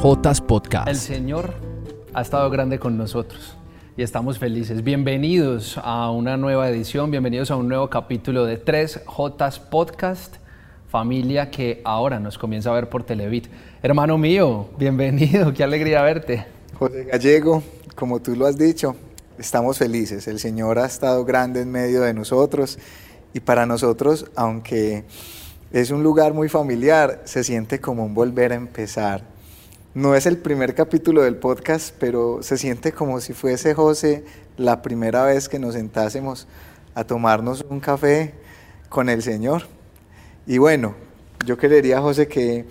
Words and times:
3J 0.00 0.46
Podcast. 0.46 0.88
El 0.88 0.96
Señor 0.96 1.52
ha 2.14 2.22
estado 2.22 2.48
grande 2.48 2.78
con 2.78 2.96
nosotros 2.96 3.54
y 3.98 4.02
estamos 4.02 4.38
felices. 4.38 4.82
Bienvenidos 4.82 5.78
a 5.82 6.10
una 6.10 6.38
nueva 6.38 6.70
edición, 6.70 7.10
bienvenidos 7.10 7.50
a 7.50 7.56
un 7.56 7.68
nuevo 7.68 7.90
capítulo 7.90 8.46
de 8.46 8.64
3J 8.64 9.68
Podcast, 9.68 10.36
familia 10.88 11.50
que 11.50 11.82
ahora 11.84 12.18
nos 12.18 12.38
comienza 12.38 12.70
a 12.70 12.72
ver 12.72 12.88
por 12.88 13.02
Televit. 13.04 13.48
Hermano 13.82 14.16
mío, 14.16 14.70
bienvenido, 14.78 15.52
qué 15.52 15.64
alegría 15.64 16.00
verte. 16.00 16.46
José 16.78 17.04
Gallego, 17.04 17.62
como 17.94 18.22
tú 18.22 18.34
lo 18.34 18.46
has 18.46 18.56
dicho, 18.56 18.96
estamos 19.38 19.76
felices. 19.76 20.26
El 20.28 20.38
Señor 20.38 20.78
ha 20.78 20.86
estado 20.86 21.26
grande 21.26 21.60
en 21.60 21.70
medio 21.70 22.00
de 22.00 22.14
nosotros 22.14 22.78
y 23.34 23.40
para 23.40 23.66
nosotros, 23.66 24.30
aunque 24.34 25.04
es 25.72 25.90
un 25.90 26.02
lugar 26.02 26.32
muy 26.32 26.48
familiar, 26.48 27.20
se 27.26 27.44
siente 27.44 27.82
como 27.82 28.06
un 28.06 28.14
volver 28.14 28.52
a 28.52 28.54
empezar. 28.54 29.39
No 29.92 30.14
es 30.14 30.26
el 30.26 30.38
primer 30.38 30.76
capítulo 30.76 31.22
del 31.22 31.34
podcast, 31.34 31.92
pero 31.98 32.42
se 32.42 32.56
siente 32.56 32.92
como 32.92 33.20
si 33.20 33.32
fuese 33.32 33.74
José 33.74 34.24
la 34.56 34.82
primera 34.82 35.24
vez 35.24 35.48
que 35.48 35.58
nos 35.58 35.74
sentásemos 35.74 36.46
a 36.94 37.02
tomarnos 37.02 37.66
un 37.68 37.80
café 37.80 38.34
con 38.88 39.08
el 39.08 39.20
Señor. 39.20 39.64
Y 40.46 40.58
bueno, 40.58 40.94
yo 41.44 41.58
quería, 41.58 42.00
José, 42.00 42.28
que 42.28 42.66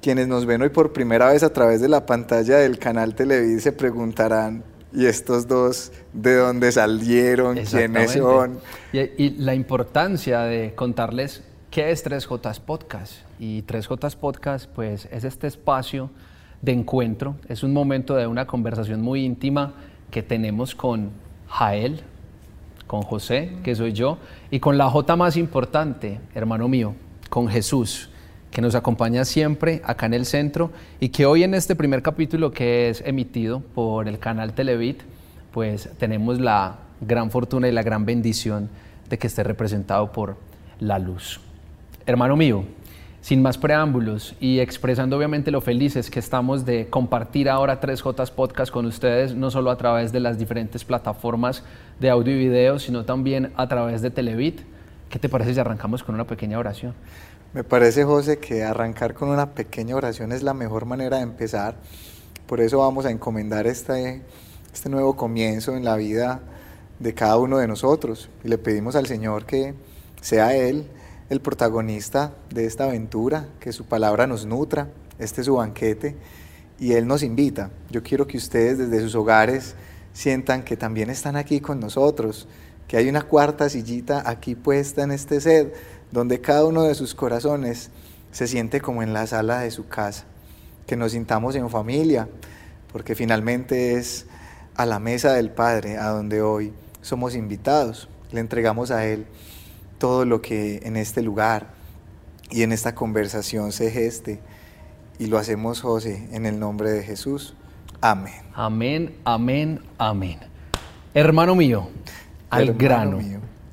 quienes 0.00 0.26
nos 0.26 0.46
ven 0.46 0.62
hoy 0.62 0.70
por 0.70 0.94
primera 0.94 1.32
vez 1.32 1.42
a 1.42 1.52
través 1.52 1.82
de 1.82 1.88
la 1.88 2.06
pantalla 2.06 2.56
del 2.56 2.78
canal 2.78 3.14
Televid 3.14 3.58
se 3.58 3.72
preguntarán, 3.72 4.64
¿y 4.90 5.04
estos 5.04 5.46
dos 5.46 5.92
de 6.14 6.36
dónde 6.36 6.72
salieron? 6.72 7.58
¿Quiénes 7.58 8.12
son? 8.12 8.58
Y, 8.90 9.00
y 9.22 9.30
la 9.36 9.54
importancia 9.54 10.40
de 10.40 10.74
contarles 10.74 11.42
¿Qué 11.74 11.90
es 11.90 12.06
3J 12.06 12.60
Podcast? 12.60 13.14
Y 13.40 13.62
3J 13.64 14.16
Podcast 14.18 14.66
pues 14.72 15.08
es 15.10 15.24
este 15.24 15.48
espacio 15.48 16.08
de 16.64 16.72
encuentro, 16.72 17.36
es 17.48 17.62
un 17.62 17.72
momento 17.72 18.14
de 18.14 18.26
una 18.26 18.46
conversación 18.46 19.02
muy 19.02 19.24
íntima 19.24 19.74
que 20.10 20.22
tenemos 20.22 20.74
con 20.74 21.10
Jael, 21.48 22.00
con 22.86 23.02
José, 23.02 23.52
que 23.62 23.74
soy 23.74 23.92
yo, 23.92 24.18
y 24.50 24.60
con 24.60 24.78
la 24.78 24.88
J 24.88 25.16
más 25.16 25.36
importante, 25.36 26.20
hermano 26.34 26.68
mío, 26.68 26.94
con 27.28 27.48
Jesús, 27.48 28.08
que 28.50 28.62
nos 28.62 28.74
acompaña 28.74 29.24
siempre 29.24 29.82
acá 29.84 30.06
en 30.06 30.14
el 30.14 30.26
centro 30.26 30.70
y 31.00 31.08
que 31.08 31.26
hoy 31.26 31.42
en 31.42 31.54
este 31.54 31.74
primer 31.74 32.02
capítulo 32.02 32.52
que 32.52 32.88
es 32.88 33.02
emitido 33.04 33.60
por 33.60 34.08
el 34.08 34.18
canal 34.18 34.52
Televit, 34.54 35.02
pues 35.52 35.90
tenemos 35.98 36.40
la 36.40 36.78
gran 37.00 37.30
fortuna 37.30 37.68
y 37.68 37.72
la 37.72 37.82
gran 37.82 38.06
bendición 38.06 38.70
de 39.10 39.18
que 39.18 39.26
esté 39.26 39.42
representado 39.42 40.12
por 40.12 40.36
la 40.78 40.98
luz. 40.98 41.40
Hermano 42.06 42.36
mío, 42.36 42.64
sin 43.24 43.40
más 43.40 43.56
preámbulos 43.56 44.34
y 44.38 44.58
expresando 44.60 45.16
obviamente 45.16 45.50
lo 45.50 45.62
felices 45.62 46.10
que 46.10 46.18
estamos 46.18 46.66
de 46.66 46.90
compartir 46.90 47.48
ahora 47.48 47.80
3J 47.80 48.30
Podcast 48.32 48.70
con 48.70 48.84
ustedes, 48.84 49.34
no 49.34 49.50
solo 49.50 49.70
a 49.70 49.78
través 49.78 50.12
de 50.12 50.20
las 50.20 50.36
diferentes 50.36 50.84
plataformas 50.84 51.62
de 52.00 52.10
audio 52.10 52.34
y 52.34 52.38
video, 52.38 52.78
sino 52.78 53.06
también 53.06 53.50
a 53.56 53.66
través 53.66 54.02
de 54.02 54.10
Televit. 54.10 54.60
¿Qué 55.08 55.18
te 55.18 55.30
parece 55.30 55.54
si 55.54 55.60
arrancamos 55.60 56.02
con 56.02 56.14
una 56.14 56.26
pequeña 56.26 56.58
oración? 56.58 56.92
Me 57.54 57.64
parece, 57.64 58.04
José, 58.04 58.40
que 58.40 58.62
arrancar 58.62 59.14
con 59.14 59.30
una 59.30 59.54
pequeña 59.54 59.96
oración 59.96 60.30
es 60.30 60.42
la 60.42 60.52
mejor 60.52 60.84
manera 60.84 61.16
de 61.16 61.22
empezar. 61.22 61.76
Por 62.46 62.60
eso 62.60 62.80
vamos 62.80 63.06
a 63.06 63.10
encomendar 63.10 63.66
este, 63.66 64.20
este 64.70 64.90
nuevo 64.90 65.16
comienzo 65.16 65.74
en 65.74 65.86
la 65.86 65.96
vida 65.96 66.42
de 66.98 67.14
cada 67.14 67.38
uno 67.38 67.56
de 67.56 67.68
nosotros. 67.68 68.28
Y 68.44 68.48
le 68.48 68.58
pedimos 68.58 68.96
al 68.96 69.06
Señor 69.06 69.46
que 69.46 69.72
sea 70.20 70.54
Él 70.54 70.90
el 71.30 71.40
protagonista 71.40 72.32
de 72.50 72.66
esta 72.66 72.84
aventura, 72.84 73.48
que 73.60 73.72
su 73.72 73.86
palabra 73.86 74.26
nos 74.26 74.44
nutra, 74.46 74.88
este 75.18 75.40
es 75.40 75.46
su 75.46 75.56
banquete, 75.56 76.16
y 76.78 76.92
Él 76.92 77.06
nos 77.06 77.22
invita. 77.22 77.70
Yo 77.90 78.02
quiero 78.02 78.26
que 78.26 78.36
ustedes 78.36 78.78
desde 78.78 79.00
sus 79.00 79.14
hogares 79.14 79.74
sientan 80.12 80.62
que 80.62 80.76
también 80.76 81.10
están 81.10 81.36
aquí 81.36 81.60
con 81.60 81.80
nosotros, 81.80 82.46
que 82.88 82.96
hay 82.96 83.08
una 83.08 83.22
cuarta 83.22 83.68
sillita 83.68 84.22
aquí 84.28 84.54
puesta 84.54 85.02
en 85.02 85.12
este 85.12 85.40
set, 85.40 85.74
donde 86.12 86.40
cada 86.40 86.64
uno 86.64 86.82
de 86.82 86.94
sus 86.94 87.14
corazones 87.14 87.90
se 88.30 88.46
siente 88.46 88.80
como 88.80 89.02
en 89.02 89.12
la 89.12 89.26
sala 89.26 89.60
de 89.60 89.70
su 89.70 89.88
casa, 89.88 90.24
que 90.86 90.96
nos 90.96 91.12
sintamos 91.12 91.54
en 91.56 91.70
familia, 91.70 92.28
porque 92.92 93.14
finalmente 93.14 93.94
es 93.94 94.26
a 94.74 94.86
la 94.86 94.98
mesa 94.98 95.32
del 95.32 95.50
Padre 95.50 95.96
a 95.96 96.08
donde 96.08 96.42
hoy 96.42 96.72
somos 97.00 97.34
invitados, 97.34 98.08
le 98.32 98.40
entregamos 98.40 98.90
a 98.90 99.06
Él 99.06 99.26
todo 100.04 100.26
lo 100.26 100.42
que 100.42 100.82
en 100.84 100.98
este 100.98 101.22
lugar 101.22 101.68
y 102.50 102.62
en 102.62 102.72
esta 102.72 102.94
conversación 102.94 103.72
se 103.72 103.90
geste. 103.90 104.38
Y 105.18 105.28
lo 105.28 105.38
hacemos, 105.38 105.80
José, 105.80 106.28
en 106.30 106.44
el 106.44 106.60
nombre 106.60 106.90
de 106.90 107.02
Jesús. 107.02 107.54
Amén. 108.02 108.34
Amén, 108.52 109.14
amén, 109.24 109.80
amén. 109.96 110.40
Hermano 111.14 111.54
mío, 111.54 111.88
al 112.50 112.74
grano. 112.74 113.18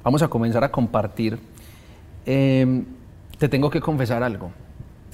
Vamos 0.05 0.21
a 0.21 0.29
comenzar 0.29 0.63
a 0.63 0.71
compartir. 0.71 1.37
Em, 2.25 2.85
te 3.37 3.49
tengo 3.49 3.69
que 3.69 3.81
confesar 3.81 4.23
algo 4.23 4.53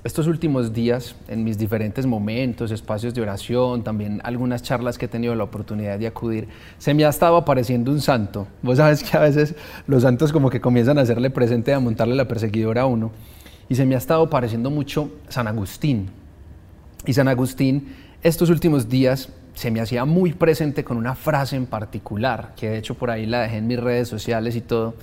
estos 0.07 0.25
últimos 0.27 0.71
días, 0.71 1.15
en 1.27 1.43
mis 1.43 1.57
diferentes 1.57 2.05
momentos, 2.05 2.71
espacios 2.71 3.13
de 3.13 3.21
oración, 3.21 3.83
también 3.83 4.21
algunas 4.23 4.63
charlas 4.63 4.97
que 4.97 5.03
he 5.03 5.09
tenido 5.09 5.35
la 5.35 5.43
oportunidad 5.43 5.99
de 5.99 6.07
acudir, 6.07 6.47
se 6.77 6.93
me 6.93 7.03
ha 7.03 7.09
estado 7.09 7.35
apareciendo 7.35 7.91
un 7.91 7.99
santo. 7.99 8.47
Vos 8.61 8.77
sabes 8.77 9.03
que 9.03 9.17
a 9.17 9.19
veces 9.19 9.53
los 9.85 10.03
santos 10.03 10.31
como 10.31 10.49
que 10.49 10.61
comienzan 10.61 10.97
a 10.97 11.01
hacerle 11.01 11.29
presente, 11.29 11.73
a 11.73 11.81
montarle 11.81 12.15
la 12.15 12.25
perseguidora 12.25 12.83
a 12.83 12.85
uno. 12.85 13.11
Y 13.67 13.75
se 13.75 13.85
me 13.85 13.95
ha 13.95 13.97
estado 13.97 14.23
apareciendo 14.23 14.69
mucho 14.69 15.11
San 15.27 15.45
Agustín. 15.45 16.09
Y 17.05 17.11
San 17.11 17.27
Agustín, 17.27 17.93
estos 18.23 18.49
últimos 18.49 18.87
días, 18.87 19.27
se 19.55 19.71
me 19.71 19.81
hacía 19.81 20.05
muy 20.05 20.31
presente 20.31 20.85
con 20.85 20.95
una 20.95 21.15
frase 21.15 21.57
en 21.57 21.65
particular, 21.65 22.53
que 22.55 22.69
de 22.69 22.77
hecho 22.77 22.95
por 22.95 23.11
ahí 23.11 23.25
la 23.25 23.41
dejé 23.41 23.57
en 23.57 23.67
mis 23.67 23.79
redes 23.79 24.07
sociales 24.07 24.55
y 24.55 24.61
todo, 24.61 24.95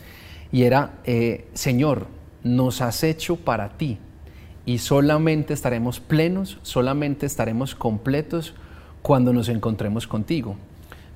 y 0.50 0.62
era, 0.62 0.93
eh, 1.04 1.47
Señor, 1.53 2.06
nos 2.43 2.81
has 2.81 3.04
hecho 3.04 3.37
para 3.37 3.69
ti 3.76 3.98
y 4.66 4.78
solamente 4.78 5.52
estaremos 5.52 6.00
plenos, 6.00 6.58
solamente 6.62 7.26
estaremos 7.26 7.75
completos 7.75 8.54
cuando 9.02 9.32
nos 9.32 9.48
encontremos 9.48 10.06
contigo. 10.06 10.56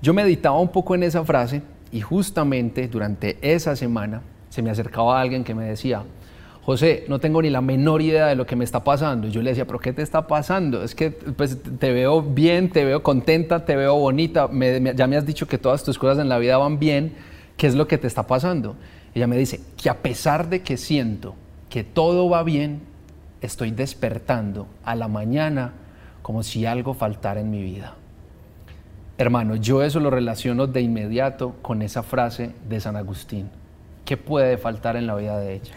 Yo 0.02 0.14
meditaba 0.14 0.58
un 0.60 0.68
poco 0.68 0.94
en 0.94 1.02
esa 1.02 1.24
frase 1.24 1.62
y 1.90 2.00
justamente 2.00 2.86
durante 2.88 3.38
esa 3.40 3.74
semana 3.74 4.22
se 4.50 4.62
me 4.62 4.70
acercaba 4.70 5.20
alguien 5.20 5.44
que 5.44 5.54
me 5.54 5.64
decía, 5.64 6.02
José, 6.68 7.06
no 7.08 7.18
tengo 7.18 7.40
ni 7.40 7.48
la 7.48 7.62
menor 7.62 8.02
idea 8.02 8.26
de 8.26 8.34
lo 8.34 8.44
que 8.44 8.54
me 8.54 8.62
está 8.62 8.84
pasando. 8.84 9.26
Y 9.26 9.30
yo 9.30 9.40
le 9.40 9.50
decía, 9.50 9.66
¿pero 9.66 9.78
qué 9.78 9.94
te 9.94 10.02
está 10.02 10.26
pasando? 10.26 10.82
Es 10.82 10.94
que 10.94 11.10
pues, 11.10 11.56
te 11.62 11.92
veo 11.94 12.20
bien, 12.20 12.68
te 12.68 12.84
veo 12.84 13.02
contenta, 13.02 13.64
te 13.64 13.74
veo 13.74 13.94
bonita, 13.96 14.50
ya 14.94 15.06
me 15.06 15.16
has 15.16 15.24
dicho 15.24 15.48
que 15.48 15.56
todas 15.56 15.82
tus 15.82 15.98
cosas 15.98 16.18
en 16.18 16.28
la 16.28 16.38
vida 16.38 16.58
van 16.58 16.78
bien, 16.78 17.14
¿qué 17.56 17.66
es 17.66 17.74
lo 17.74 17.88
que 17.88 17.96
te 17.96 18.06
está 18.06 18.26
pasando? 18.26 18.76
Ella 19.14 19.26
me 19.26 19.38
dice, 19.38 19.62
que 19.82 19.88
a 19.88 20.02
pesar 20.02 20.50
de 20.50 20.60
que 20.60 20.76
siento 20.76 21.34
que 21.70 21.84
todo 21.84 22.28
va 22.28 22.42
bien, 22.42 22.82
estoy 23.40 23.70
despertando 23.70 24.66
a 24.84 24.94
la 24.94 25.08
mañana 25.08 25.72
como 26.22 26.42
si 26.42 26.66
algo 26.66 26.94
faltara 26.94 27.40
en 27.40 27.50
mi 27.50 27.62
vida. 27.62 27.94
Hermano, 29.16 29.56
yo 29.56 29.82
eso 29.82 29.98
lo 29.98 30.10
relaciono 30.10 30.66
de 30.66 30.80
inmediato 30.80 31.56
con 31.62 31.82
esa 31.82 32.02
frase 32.02 32.52
de 32.68 32.80
San 32.80 32.96
Agustín. 32.96 33.50
¿Qué 34.04 34.16
puede 34.16 34.58
faltar 34.58 34.96
en 34.96 35.06
la 35.06 35.16
vida 35.16 35.38
de 35.38 35.54
ella? 35.54 35.72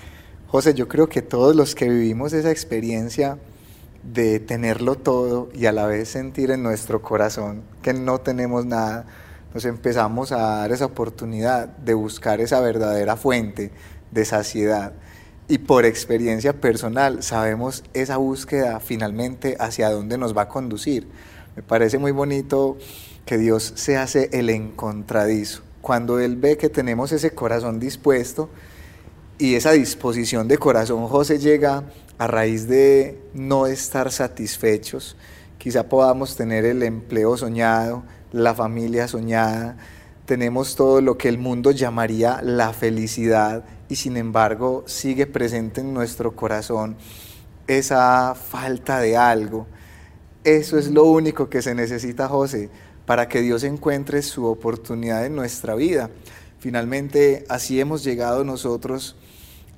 José, 0.48 0.74
yo 0.74 0.88
creo 0.88 1.10
que 1.10 1.22
todos 1.22 1.56
los 1.56 1.74
que 1.74 1.90
vivimos 1.90 2.34
esa 2.34 2.52
experiencia 2.52 3.38
de 4.04 4.40
tenerlo 4.40 4.96
todo 4.96 5.50
y 5.54 5.66
a 5.66 5.72
la 5.72 5.86
vez 5.86 6.10
sentir 6.10 6.52
en 6.52 6.64
nuestro 6.64 7.02
corazón 7.02 7.64
que 7.82 7.94
no 7.94 8.20
tenemos 8.20 8.66
nada, 8.66 9.06
nos 9.54 9.66
empezamos 9.66 10.32
a 10.32 10.38
dar 10.38 10.72
esa 10.72 10.86
oportunidad 10.86 11.68
de 11.68 11.94
buscar 11.94 12.42
esa 12.42 12.60
verdadera 12.62 13.16
fuente 13.16 13.72
de 14.12 14.26
saciedad 14.26 14.94
y 15.52 15.58
por 15.58 15.84
experiencia 15.84 16.54
personal 16.54 17.24
sabemos 17.24 17.84
esa 17.94 18.16
búsqueda 18.16 18.80
finalmente 18.80 19.58
hacia 19.60 19.90
dónde 19.90 20.18
nos 20.18 20.36
va 20.36 20.44
a 20.44 20.48
conducir. 20.48 21.10
Me 21.58 21.62
parece 21.62 21.98
muy 21.98 22.14
bonito 22.14 22.78
que 23.26 23.38
Dios 23.38 23.74
se 23.76 23.98
hace 23.98 24.30
el 24.32 24.50
encontradizo. 24.50 25.62
Cuando 25.82 26.22
Él 26.22 26.38
ve 26.38 26.56
que 26.56 26.70
tenemos 26.70 27.12
ese 27.12 27.32
corazón 27.32 27.82
dispuesto 27.82 28.50
y 29.38 29.56
esa 29.56 29.74
disposición 29.74 30.48
de 30.48 30.58
corazón, 30.58 31.06
José 31.08 31.38
llega 31.38 31.84
a 32.18 32.28
raíz 32.28 32.70
de 32.70 33.20
no 33.34 33.68
estar 33.68 34.10
satisfechos. 34.10 35.18
Quizá 35.58 35.90
podamos 35.90 36.38
tener 36.38 36.64
el 36.64 36.82
empleo 36.82 37.36
soñado, 37.36 38.04
la 38.32 38.56
familia 38.56 39.10
soñada, 39.10 39.76
tenemos 40.32 40.78
todo 40.78 41.02
lo 41.02 41.18
que 41.18 41.28
el 41.28 41.38
mundo 41.38 41.72
llamaría 41.72 42.40
la 42.42 42.72
felicidad 42.72 43.66
y 43.92 43.98
sin 43.98 44.16
embargo 44.16 44.86
sigue 44.88 45.28
presente 45.28 45.82
en 45.82 45.94
nuestro 45.94 46.34
corazón 46.34 46.96
esa 47.68 48.36
falta 48.36 49.02
de 49.02 49.18
algo. 49.18 49.68
Eso 50.46 50.78
es 50.78 50.90
lo 50.90 51.04
único 51.04 51.50
que 51.50 51.62
se 51.62 51.76
necesita, 51.76 52.30
José, 52.30 52.70
para 53.06 53.28
que 53.28 53.42
Dios 53.42 53.66
encuentre 53.66 54.22
su 54.22 54.46
oportunidad 54.46 55.26
en 55.26 55.36
nuestra 55.36 55.76
vida. 55.76 56.10
Finalmente, 56.58 57.44
así 57.50 57.82
hemos 57.82 58.02
llegado 58.06 58.46
nosotros 58.46 59.18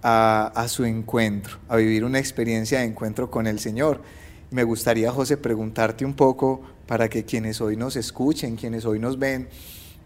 a, 0.04 0.52
a, 0.54 0.68
su 0.68 0.86
encuentro, 0.86 1.58
a 1.68 1.78
vivir 1.78 2.06
una 2.06 2.20
experiencia 2.20 2.80
de 2.80 2.86
encuentro 2.86 3.32
con 3.32 3.48
el 3.48 3.58
Señor. 3.58 4.04
me 4.52 4.64
gustaría, 4.64 5.12
José, 5.12 5.38
preguntarte 5.38 6.06
un 6.06 6.14
poco 6.14 6.62
para 6.86 7.10
que 7.10 7.26
quienes 7.26 7.62
hoy 7.62 7.78
nos 7.78 7.96
escuchen, 7.96 8.58
quienes 8.58 8.86
hoy 8.86 9.00
nos 9.00 9.18
ven, 9.18 9.50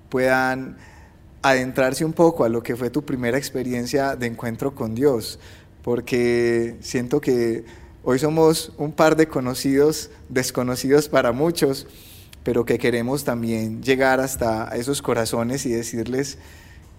puedan 0.07 0.77
adentrarse 1.49 2.05
un 2.05 2.13
poco 2.13 2.43
a 2.43 2.49
lo 2.49 2.63
que 2.63 2.75
fue 2.75 2.89
tu 2.89 3.03
primera 3.03 3.37
experiencia 3.37 4.15
de 4.15 4.27
encuentro 4.27 4.73
con 4.73 4.95
Dios, 4.95 5.39
porque 5.81 6.75
siento 6.79 7.21
que 7.21 7.63
hoy 8.03 8.19
somos 8.19 8.73
un 8.77 8.91
par 8.91 9.15
de 9.15 9.27
conocidos, 9.27 10.09
desconocidos 10.29 11.09
para 11.09 11.31
muchos, 11.31 11.87
pero 12.43 12.65
que 12.65 12.77
queremos 12.77 13.23
también 13.23 13.81
llegar 13.83 14.19
hasta 14.19 14.69
esos 14.75 15.01
corazones 15.01 15.65
y 15.65 15.69
decirles 15.69 16.37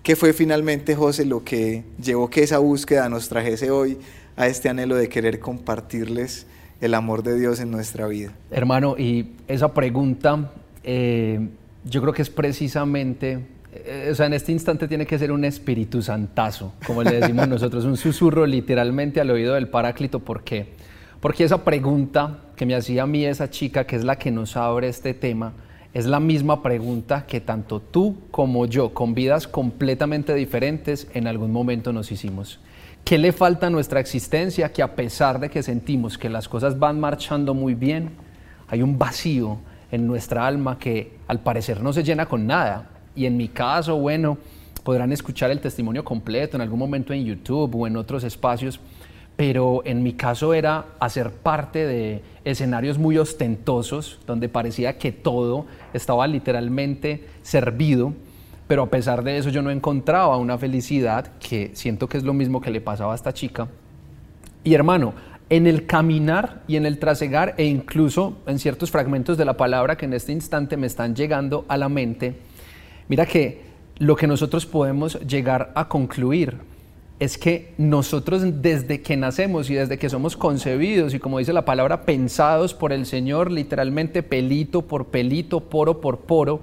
qué 0.03 0.17
fue 0.17 0.33
finalmente, 0.33 0.94
José, 0.94 1.25
lo 1.25 1.44
que 1.44 1.85
llevó 2.03 2.29
que 2.31 2.43
esa 2.43 2.59
búsqueda 2.59 3.09
nos 3.09 3.29
trajese 3.29 3.71
hoy 3.71 3.99
a 4.37 4.47
este 4.47 4.69
anhelo 4.69 4.94
de 4.97 5.09
querer 5.09 5.41
compartirles 5.41 6.47
el 6.81 6.94
amor 6.94 7.23
de 7.23 7.39
Dios 7.39 7.61
en 7.61 7.71
nuestra 7.71 8.06
vida. 8.06 8.33
Hermano, 8.51 8.97
y 8.97 9.33
esa 9.49 9.75
pregunta 9.75 10.53
eh, 10.85 11.49
yo 11.85 12.01
creo 12.01 12.12
que 12.12 12.23
es 12.23 12.31
precisamente, 12.31 13.41
o 14.11 14.15
sea, 14.15 14.26
en 14.26 14.32
este 14.32 14.53
instante 14.53 14.88
tiene 14.88 15.06
que 15.06 15.19
ser 15.19 15.31
un 15.31 15.44
espíritu 15.44 16.00
santazo, 16.03 16.73
como 16.87 17.03
le 17.03 17.20
decimos 17.20 17.49
nosotros, 17.49 17.85
un 17.85 17.97
susurro 17.97 18.47
literalmente 18.47 19.20
al 19.20 19.31
oído 19.31 19.55
del 19.55 19.69
Paráclito. 19.69 20.20
¿Por 20.20 20.43
qué? 20.43 20.75
Porque 21.20 21.44
esa 21.44 21.65
pregunta 21.65 22.38
que 22.56 22.65
me 22.65 22.75
hacía 22.75 23.03
a 23.03 23.06
mí 23.06 23.25
esa 23.25 23.50
chica, 23.50 23.85
que 23.85 23.97
es 23.97 24.05
la 24.05 24.17
que 24.17 24.31
nos 24.31 24.56
abre 24.56 24.88
este 24.88 25.15
tema, 25.15 25.53
es 25.93 26.06
la 26.06 26.20
misma 26.20 26.62
pregunta 26.62 27.26
que 27.26 27.41
tanto 27.41 27.81
tú 27.81 28.17
como 28.31 28.67
yo, 28.67 28.94
con 28.94 29.15
vidas 29.15 29.49
completamente 29.49 30.35
diferentes, 30.35 31.09
en 31.15 31.26
algún 31.26 31.50
momento 31.50 31.93
nos 31.93 32.12
hicimos. 32.12 32.61
¿Qué 33.05 33.19
le 33.19 33.32
falta 33.32 33.67
a 33.67 33.70
nuestra 33.70 34.00
existencia 34.00 34.73
que 34.73 34.82
a 34.82 34.94
pesar 34.94 35.41
de 35.41 35.49
que 35.49 35.62
sentimos 35.62 36.19
que 36.19 36.29
las 36.29 36.49
cosas 36.49 36.79
van 36.79 37.00
marchando 37.00 37.55
muy 37.55 37.75
bien, 37.75 38.11
hay 38.69 38.82
un 38.82 38.99
vacío 38.99 39.59
en 39.91 40.06
nuestra 40.06 40.47
alma 40.47 40.79
que 40.79 41.17
al 41.26 41.41
parecer 41.41 41.82
no 41.82 41.93
se 41.93 42.05
llena 42.05 42.26
con 42.26 42.47
nada? 42.47 42.98
Y 43.19 43.26
en 43.26 43.37
mi 43.37 43.49
caso, 43.49 43.97
bueno, 43.97 44.38
podrán 44.85 45.12
escuchar 45.12 45.50
el 45.50 45.61
testimonio 45.61 46.05
completo 46.05 46.56
en 46.56 46.61
algún 46.61 46.79
momento 46.79 47.12
en 47.12 47.25
YouTube 47.25 47.75
o 47.75 47.87
en 47.87 47.97
otros 47.97 48.23
espacios, 48.23 48.79
pero 49.37 49.82
en 49.85 50.05
mi 50.05 50.12
caso 50.12 50.55
era 50.55 50.87
hacer 51.00 51.32
parte 51.32 51.85
de 51.85 52.23
escenarios 52.44 52.97
muy 52.97 53.19
ostentosos, 53.19 54.20
donde 54.25 54.49
parecía 54.49 54.99
que 54.99 55.11
todo 55.11 55.67
estaba 55.93 56.26
literalmente 56.29 57.26
servido 57.43 58.15
pero 58.69 58.82
a 58.82 58.91
pesar 58.91 59.25
de 59.25 59.38
eso 59.38 59.49
yo 59.49 59.62
no 59.62 59.70
encontraba 59.70 60.37
una 60.37 60.59
felicidad 60.59 61.32
que 61.41 61.70
siento 61.73 62.06
que 62.06 62.19
es 62.19 62.23
lo 62.23 62.35
mismo 62.35 62.61
que 62.61 62.70
le 62.70 62.82
pasaba 62.82 63.12
a 63.12 63.17
esta 63.17 63.32
chica. 63.32 63.67
Y 64.62 64.75
hermano, 64.75 65.15
en 65.49 65.67
el 65.67 65.87
caminar 65.87 66.62
y 66.69 66.76
en 66.76 66.85
el 66.85 66.99
trasegar 66.99 67.55
e 67.56 67.65
incluso 67.65 68.37
en 68.47 68.59
ciertos 68.59 68.91
fragmentos 68.91 69.38
de 69.38 69.47
la 69.47 69.56
palabra 69.56 69.97
que 69.97 70.05
en 70.05 70.12
este 70.12 70.32
instante 70.32 70.76
me 70.76 70.87
están 70.87 71.17
llegando 71.17 71.65
a 71.69 71.79
la 71.79 71.88
mente, 71.88 72.37
mira 73.08 73.26
que 73.26 73.62
lo 73.99 74.16
que 74.16 74.26
nosotros 74.26 74.64
podemos 74.66 75.19
llegar 75.20 75.72
a 75.75 75.88
concluir 75.88 76.58
es 77.19 77.37
que 77.37 77.75
nosotros 77.78 78.62
desde 78.62 79.02
que 79.02 79.16
nacemos 79.16 79.69
y 79.70 79.75
desde 79.75 79.99
que 79.99 80.08
somos 80.08 80.37
concebidos 80.37 81.14
y 81.14 81.19
como 81.19 81.38
dice 81.38 81.52
la 81.52 81.64
palabra, 81.64 82.02
pensados 82.02 82.75
por 82.75 82.93
el 82.93 83.06
Señor, 83.06 83.50
literalmente 83.50 84.22
pelito 84.22 84.82
por 84.82 85.06
pelito, 85.06 85.60
poro 85.60 86.00
por 86.00 86.20
poro, 86.20 86.62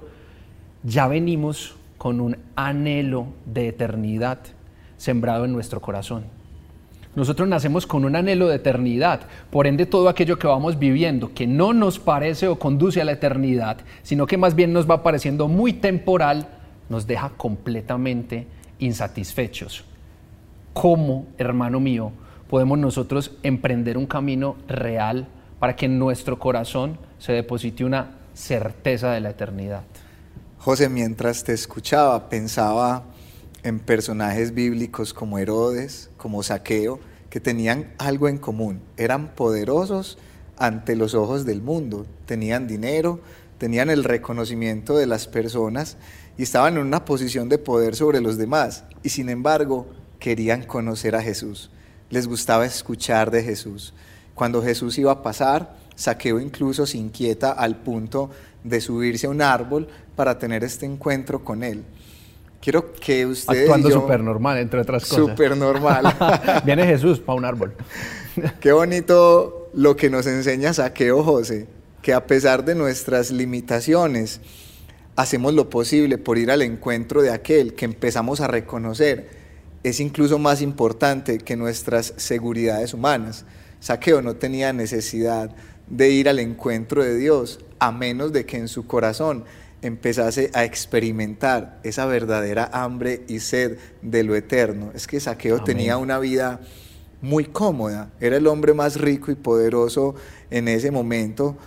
ya 0.83 1.07
venimos 1.07 1.75
con 1.97 2.21
un 2.21 2.37
anhelo 2.55 3.27
de 3.45 3.67
eternidad 3.67 4.39
sembrado 4.97 5.43
en 5.43 5.51
nuestro 5.51 5.81
corazón. 5.81 6.23
Nosotros 7.15 7.47
nacemos 7.47 7.87
con 7.87 8.03
un 8.03 8.15
anhelo 8.15 8.47
de 8.47 8.57
eternidad, 8.57 9.21
por 9.49 9.67
ende 9.67 9.85
todo 9.85 10.09
aquello 10.09 10.37
que 10.37 10.47
vamos 10.47 10.77
viviendo 10.77 11.33
que 11.33 11.47
no 11.47 11.73
nos 11.73 11.97
parece 11.97 12.47
o 12.47 12.59
conduce 12.59 13.01
a 13.01 13.05
la 13.05 13.13
eternidad, 13.13 13.77
sino 14.03 14.27
que 14.27 14.37
más 14.37 14.53
bien 14.53 14.73
nos 14.73 14.89
va 14.89 15.01
pareciendo 15.01 15.47
muy 15.47 15.73
temporal, 15.73 16.47
nos 16.89 17.07
deja 17.07 17.29
completamente 17.37 18.47
insatisfechos. 18.79 19.85
¿Cómo, 20.73 21.27
hermano 21.37 21.79
mío, 21.79 22.11
podemos 22.49 22.77
nosotros 22.77 23.31
emprender 23.43 23.97
un 23.97 24.07
camino 24.07 24.57
real 24.67 25.27
para 25.57 25.75
que 25.77 25.85
en 25.85 25.97
nuestro 25.97 26.37
corazón 26.37 26.97
se 27.17 27.31
deposite 27.31 27.85
una 27.85 28.11
certeza 28.33 29.11
de 29.11 29.21
la 29.21 29.29
eternidad? 29.29 29.83
José, 30.59 30.89
mientras 30.89 31.45
te 31.45 31.53
escuchaba, 31.53 32.27
pensaba 32.27 33.03
en 33.65 33.79
personajes 33.79 34.53
bíblicos 34.53 35.11
como 35.11 35.39
Herodes, 35.39 36.11
como 36.17 36.43
Saqueo, 36.43 36.99
que 37.31 37.39
tenían 37.39 37.91
algo 37.97 38.29
en 38.29 38.37
común. 38.37 38.79
Eran 38.95 39.33
poderosos 39.33 40.19
ante 40.55 40.95
los 40.95 41.15
ojos 41.15 41.45
del 41.45 41.63
mundo, 41.63 42.05
tenían 42.27 42.67
dinero, 42.67 43.19
tenían 43.57 43.89
el 43.89 44.03
reconocimiento 44.03 44.95
de 44.95 45.07
las 45.07 45.25
personas 45.25 45.97
y 46.37 46.43
estaban 46.43 46.75
en 46.77 46.85
una 46.85 47.05
posición 47.05 47.49
de 47.49 47.57
poder 47.57 47.95
sobre 47.95 48.21
los 48.21 48.37
demás. 48.37 48.83
Y 49.01 49.09
sin 49.09 49.29
embargo, 49.29 49.87
querían 50.19 50.61
conocer 50.61 51.15
a 51.15 51.23
Jesús. 51.23 51.71
Les 52.11 52.27
gustaba 52.27 52.67
escuchar 52.67 53.31
de 53.31 53.41
Jesús. 53.41 53.95
Cuando 54.35 54.61
Jesús 54.61 54.95
iba 54.99 55.11
a 55.11 55.23
pasar, 55.23 55.75
Saqueo 55.95 56.39
incluso 56.39 56.85
se 56.85 56.99
inquieta 56.99 57.51
al 57.51 57.77
punto 57.77 58.29
de 58.63 58.79
subirse 58.79 59.25
a 59.25 59.31
un 59.31 59.41
árbol 59.41 59.87
para 60.15 60.37
tener 60.37 60.63
este 60.63 60.85
encuentro 60.85 61.43
con 61.43 61.63
Él. 61.63 61.83
Quiero 62.65 62.91
que 62.93 63.27
ustedes... 63.27 63.61
Actuando 63.61 63.91
súper 63.91 64.21
normal, 64.21 64.57
entre 64.57 64.81
otras 64.81 65.03
cosas. 65.03 65.17
Súper 65.17 65.55
normal. 65.55 66.15
Viene 66.65 66.83
Jesús 66.87 67.19
para 67.19 67.37
un 67.37 67.45
árbol. 67.45 67.75
Qué 68.59 68.71
bonito 68.71 69.69
lo 69.75 69.95
que 69.95 70.09
nos 70.09 70.25
enseña 70.25 70.73
Saqueo 70.73 71.23
José, 71.23 71.67
que 72.01 72.11
a 72.11 72.25
pesar 72.25 72.65
de 72.65 72.73
nuestras 72.73 73.29
limitaciones, 73.29 74.41
hacemos 75.15 75.53
lo 75.53 75.69
posible 75.69 76.17
por 76.17 76.39
ir 76.39 76.49
al 76.49 76.63
encuentro 76.63 77.21
de 77.21 77.29
aquel 77.29 77.75
que 77.75 77.85
empezamos 77.85 78.41
a 78.41 78.47
reconocer 78.47 79.29
es 79.83 79.99
incluso 79.99 80.39
más 80.39 80.63
importante 80.63 81.37
que 81.37 81.55
nuestras 81.55 82.15
seguridades 82.17 82.95
humanas. 82.95 83.45
Saqueo 83.79 84.23
no 84.23 84.37
tenía 84.37 84.73
necesidad 84.73 85.55
de 85.85 86.09
ir 86.09 86.27
al 86.27 86.39
encuentro 86.39 87.03
de 87.03 87.15
Dios, 87.15 87.59
a 87.77 87.91
menos 87.91 88.33
de 88.33 88.47
que 88.47 88.57
en 88.57 88.69
su 88.69 88.87
corazón 88.87 89.43
empezase 89.85 90.49
a 90.53 90.63
experimentar 90.63 91.79
esa 91.83 92.05
verdadera 92.05 92.69
hambre 92.73 93.23
y 93.27 93.39
sed 93.39 93.77
de 94.01 94.23
lo 94.23 94.35
eterno. 94.35 94.91
Es 94.93 95.07
que 95.07 95.19
Saqueo 95.19 95.63
tenía 95.63 95.97
una 95.97 96.19
vida 96.19 96.59
muy 97.21 97.45
cómoda, 97.45 98.11
era 98.19 98.37
el 98.37 98.47
hombre 98.47 98.73
más 98.73 98.99
rico 98.99 99.31
y 99.31 99.35
poderoso 99.35 100.15
en 100.49 100.67
ese 100.67 100.91
momento, 100.91 101.57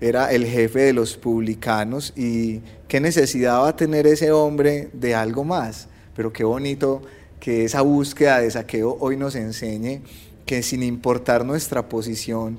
era 0.00 0.32
el 0.32 0.46
jefe 0.46 0.80
de 0.80 0.92
los 0.92 1.16
publicanos 1.16 2.12
y 2.16 2.60
qué 2.88 3.00
necesidad 3.00 3.60
va 3.60 3.68
a 3.68 3.76
tener 3.76 4.06
ese 4.06 4.32
hombre 4.32 4.88
de 4.92 5.14
algo 5.14 5.44
más. 5.44 5.88
Pero 6.16 6.32
qué 6.32 6.44
bonito 6.44 7.02
que 7.38 7.64
esa 7.64 7.82
búsqueda 7.82 8.40
de 8.40 8.50
Saqueo 8.50 8.96
hoy 9.00 9.16
nos 9.16 9.34
enseñe 9.34 10.02
que 10.46 10.62
sin 10.62 10.82
importar 10.82 11.44
nuestra 11.44 11.88
posición, 11.88 12.58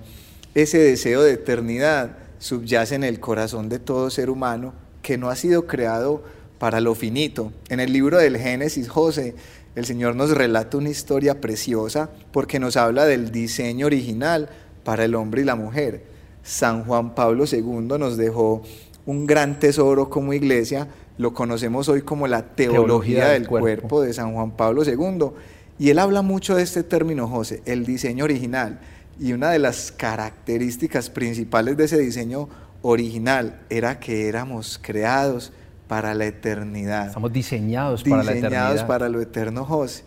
ese 0.53 0.77
deseo 0.77 1.23
de 1.23 1.33
eternidad 1.33 2.17
subyace 2.39 2.95
en 2.95 3.03
el 3.03 3.19
corazón 3.19 3.69
de 3.69 3.79
todo 3.79 4.09
ser 4.09 4.29
humano 4.29 4.73
que 5.01 5.17
no 5.17 5.29
ha 5.29 5.35
sido 5.35 5.67
creado 5.67 6.23
para 6.59 6.79
lo 6.79 6.95
finito. 6.95 7.51
En 7.69 7.79
el 7.79 7.91
libro 7.91 8.17
del 8.17 8.37
Génesis, 8.37 8.87
José, 8.87 9.35
el 9.75 9.85
Señor 9.85 10.15
nos 10.15 10.31
relata 10.31 10.77
una 10.77 10.89
historia 10.89 11.39
preciosa 11.41 12.09
porque 12.31 12.59
nos 12.59 12.77
habla 12.77 13.05
del 13.05 13.31
diseño 13.31 13.85
original 13.85 14.49
para 14.83 15.05
el 15.05 15.15
hombre 15.15 15.41
y 15.41 15.45
la 15.45 15.55
mujer. 15.55 16.03
San 16.43 16.83
Juan 16.83 17.15
Pablo 17.15 17.45
II 17.51 17.97
nos 17.99 18.17
dejó 18.17 18.63
un 19.05 19.25
gran 19.25 19.59
tesoro 19.59 20.09
como 20.09 20.33
iglesia, 20.33 20.87
lo 21.17 21.33
conocemos 21.33 21.89
hoy 21.89 22.01
como 22.01 22.27
la 22.27 22.55
teología, 22.55 23.29
del, 23.29 23.47
cuerpo. 23.47 23.63
cuerpo 23.63 24.01
de 24.01 24.13
San 24.13 24.33
Juan 24.33 24.51
Pablo 24.51 24.83
II. 24.83 25.31
Y 25.79 25.89
él 25.89 25.99
habla 25.99 26.21
mucho 26.21 26.55
de 26.55 26.63
este 26.63 26.83
término, 26.83 27.27
José, 27.27 27.61
el 27.65 27.85
diseño 27.85 28.25
original. 28.25 28.79
Y 29.19 29.33
una 29.33 29.51
de 29.51 29.59
las 29.59 29.91
características 29.91 31.09
principales 31.09 31.77
de 31.77 31.85
ese 31.85 31.97
diseño 31.97 32.49
original 32.81 33.61
era 33.69 33.99
que 33.99 34.27
éramos 34.27 34.79
creados 34.81 35.51
para 35.87 36.13
la 36.13 36.25
eternidad. 36.25 37.07
Estamos 37.07 37.33
diseñados, 37.33 38.03
para 38.03 38.23
la 38.23 38.31
eternidad. 38.31 38.49
Diseñados 38.49 38.83
para 38.83 39.09
lo 39.09 39.21
eterno, 39.21 39.65
José. 39.65 40.03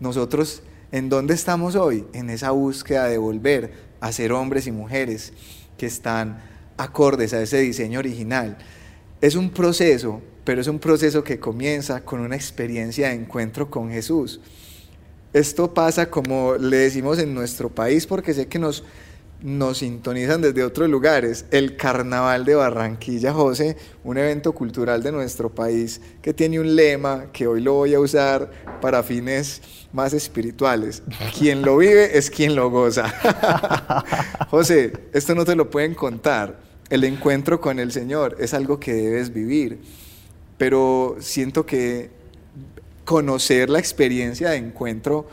Nosotros, 0.00 0.62
¿en 0.92 1.08
dónde 1.08 1.34
estamos 1.34 1.74
hoy? 1.76 2.06
En 2.12 2.30
esa 2.30 2.50
búsqueda 2.50 3.06
de 3.06 3.18
volver 3.18 3.72
a 4.00 4.12
ser 4.12 4.32
hombres 4.32 4.66
y 4.66 4.72
mujeres 4.72 5.32
que 5.76 5.86
están 5.86 6.38
acordes 6.76 7.32
a 7.32 7.42
ese 7.42 7.58
diseño 7.58 7.98
original. 7.98 8.58
Es 9.20 9.34
un 9.34 9.50
proceso, 9.50 10.20
pero 10.44 10.60
es 10.60 10.68
un 10.68 10.78
proceso 10.78 11.24
que 11.24 11.38
comienza 11.38 12.04
con 12.04 12.20
una 12.20 12.36
experiencia 12.36 13.08
de 13.08 13.14
encuentro 13.14 13.70
con 13.70 13.90
Jesús. 13.90 14.40
Esto 15.32 15.74
pasa 15.74 16.08
como 16.10 16.54
le 16.54 16.78
decimos 16.78 17.18
en 17.18 17.34
nuestro 17.34 17.68
país 17.68 18.06
porque 18.06 18.32
sé 18.32 18.46
que 18.46 18.58
nos 18.58 18.84
nos 19.42 19.78
sintonizan 19.78 20.40
desde 20.40 20.64
otros 20.64 20.88
lugares. 20.88 21.44
El 21.50 21.76
Carnaval 21.76 22.44
de 22.44 22.54
Barranquilla, 22.54 23.32
José, 23.32 23.76
un 24.04 24.18
evento 24.18 24.52
cultural 24.52 25.02
de 25.02 25.12
nuestro 25.12 25.54
país 25.54 26.00
que 26.22 26.32
tiene 26.32 26.58
un 26.60 26.74
lema 26.74 27.26
que 27.32 27.46
hoy 27.46 27.60
lo 27.60 27.74
voy 27.74 27.94
a 27.94 28.00
usar 28.00 28.50
para 28.80 29.02
fines 29.02 29.60
más 29.92 30.12
espirituales. 30.12 31.02
Quien 31.38 31.62
lo 31.62 31.76
vive 31.76 32.16
es 32.16 32.30
quien 32.30 32.54
lo 32.54 32.70
goza. 32.70 33.08
José, 34.50 34.92
esto 35.12 35.34
no 35.34 35.44
te 35.44 35.56
lo 35.56 35.70
pueden 35.70 35.94
contar. 35.94 36.58
El 36.88 37.04
encuentro 37.04 37.60
con 37.60 37.78
el 37.78 37.92
Señor 37.92 38.36
es 38.38 38.54
algo 38.54 38.78
que 38.78 38.92
debes 38.92 39.32
vivir, 39.32 39.80
pero 40.56 41.16
siento 41.18 41.66
que 41.66 42.10
conocer 43.04 43.70
la 43.70 43.78
experiencia 43.78 44.50
de 44.50 44.56
encuentro 44.56 45.26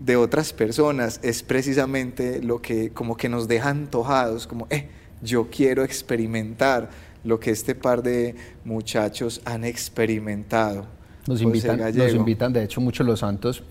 de 0.00 0.16
otras 0.16 0.52
personas 0.52 1.20
es 1.22 1.42
precisamente 1.42 2.42
lo 2.42 2.60
que 2.60 2.90
como 2.90 3.16
que 3.16 3.28
nos 3.28 3.46
deja 3.46 3.68
antojados, 3.68 4.46
como, 4.46 4.66
eh, 4.70 4.88
yo 5.22 5.48
quiero 5.50 5.84
experimentar 5.84 6.88
lo 7.22 7.38
que 7.38 7.50
este 7.50 7.74
par 7.74 8.02
de 8.02 8.34
muchachos 8.64 9.42
han 9.44 9.64
experimentado. 9.64 10.86
Nos 11.28 11.42
invitan, 11.42 11.78
nos 11.78 12.14
invitan 12.14 12.52
de 12.52 12.64
hecho, 12.64 12.80
muchos 12.80 13.06
los 13.06 13.20
santos 13.20 13.62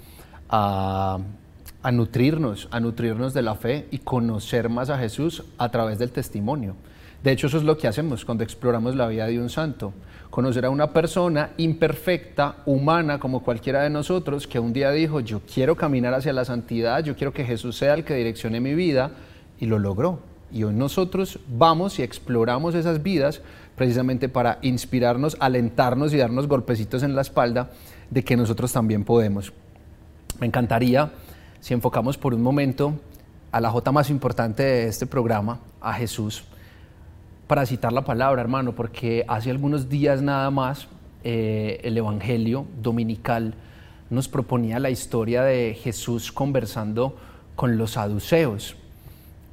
a, 0.47 1.17
a 1.81 1.91
nutrirnos, 1.91 2.67
a 2.71 2.79
nutrirnos 2.79 3.33
de 3.33 3.41
la 3.41 3.55
fe 3.55 3.87
y 3.89 3.97
conocer 3.97 4.69
más 4.69 4.91
a 4.91 4.99
Jesús 4.99 5.43
a 5.57 5.69
través 5.69 5.97
del 5.97 6.11
testimonio. 6.11 6.75
De 7.23 7.31
hecho, 7.31 7.47
eso 7.47 7.57
es 7.57 7.63
lo 7.63 7.77
que 7.77 7.87
hacemos 7.87 8.23
cuando 8.23 8.43
exploramos 8.43 8.95
la 8.95 9.07
vida 9.07 9.27
de 9.27 9.39
un 9.39 9.49
santo. 9.49 9.93
Conocer 10.29 10.65
a 10.65 10.69
una 10.69 10.93
persona 10.93 11.51
imperfecta, 11.57 12.57
humana, 12.65 13.19
como 13.19 13.43
cualquiera 13.43 13.83
de 13.83 13.89
nosotros, 13.89 14.47
que 14.47 14.59
un 14.59 14.71
día 14.71 14.91
dijo, 14.91 15.19
yo 15.19 15.41
quiero 15.41 15.75
caminar 15.75 16.13
hacia 16.13 16.31
la 16.31 16.45
santidad, 16.45 17.03
yo 17.03 17.15
quiero 17.15 17.33
que 17.33 17.43
Jesús 17.43 17.77
sea 17.77 17.93
el 17.95 18.05
que 18.05 18.15
direccione 18.15 18.61
mi 18.61 18.73
vida, 18.73 19.11
y 19.59 19.65
lo 19.65 19.79
logró. 19.79 20.19
Y 20.51 20.63
hoy 20.63 20.73
nosotros 20.73 21.39
vamos 21.47 21.99
y 21.99 22.03
exploramos 22.03 22.73
esas 22.73 23.03
vidas 23.03 23.41
precisamente 23.75 24.29
para 24.29 24.57
inspirarnos, 24.61 25.37
alentarnos 25.39 26.13
y 26.13 26.17
darnos 26.17 26.47
golpecitos 26.47 27.03
en 27.03 27.15
la 27.15 27.21
espalda 27.21 27.71
de 28.09 28.23
que 28.23 28.37
nosotros 28.37 28.71
también 28.71 29.03
podemos. 29.03 29.53
Me 30.39 30.47
encantaría, 30.47 31.11
si 31.59 31.73
enfocamos 31.73 32.17
por 32.17 32.33
un 32.33 32.41
momento 32.41 32.93
a 33.51 33.61
la 33.61 33.69
J 33.69 33.91
más 33.91 34.09
importante 34.09 34.63
de 34.63 34.87
este 34.87 35.05
programa, 35.05 35.59
a 35.81 35.93
Jesús, 35.93 36.45
para 37.49 37.65
citar 37.65 37.91
la 37.91 38.03
palabra, 38.03 38.43
hermano, 38.43 38.75
porque 38.75 39.25
hace 39.27 39.49
algunos 39.49 39.89
días 39.89 40.21
nada 40.21 40.51
más 40.51 40.87
eh, 41.23 41.81
el 41.83 41.97
Evangelio 41.97 42.67
dominical 42.79 43.55
nos 44.11 44.27
proponía 44.27 44.77
la 44.77 44.91
historia 44.91 45.41
de 45.41 45.73
Jesús 45.73 46.31
conversando 46.31 47.17
con 47.55 47.79
los 47.79 47.93
saduceos. 47.93 48.75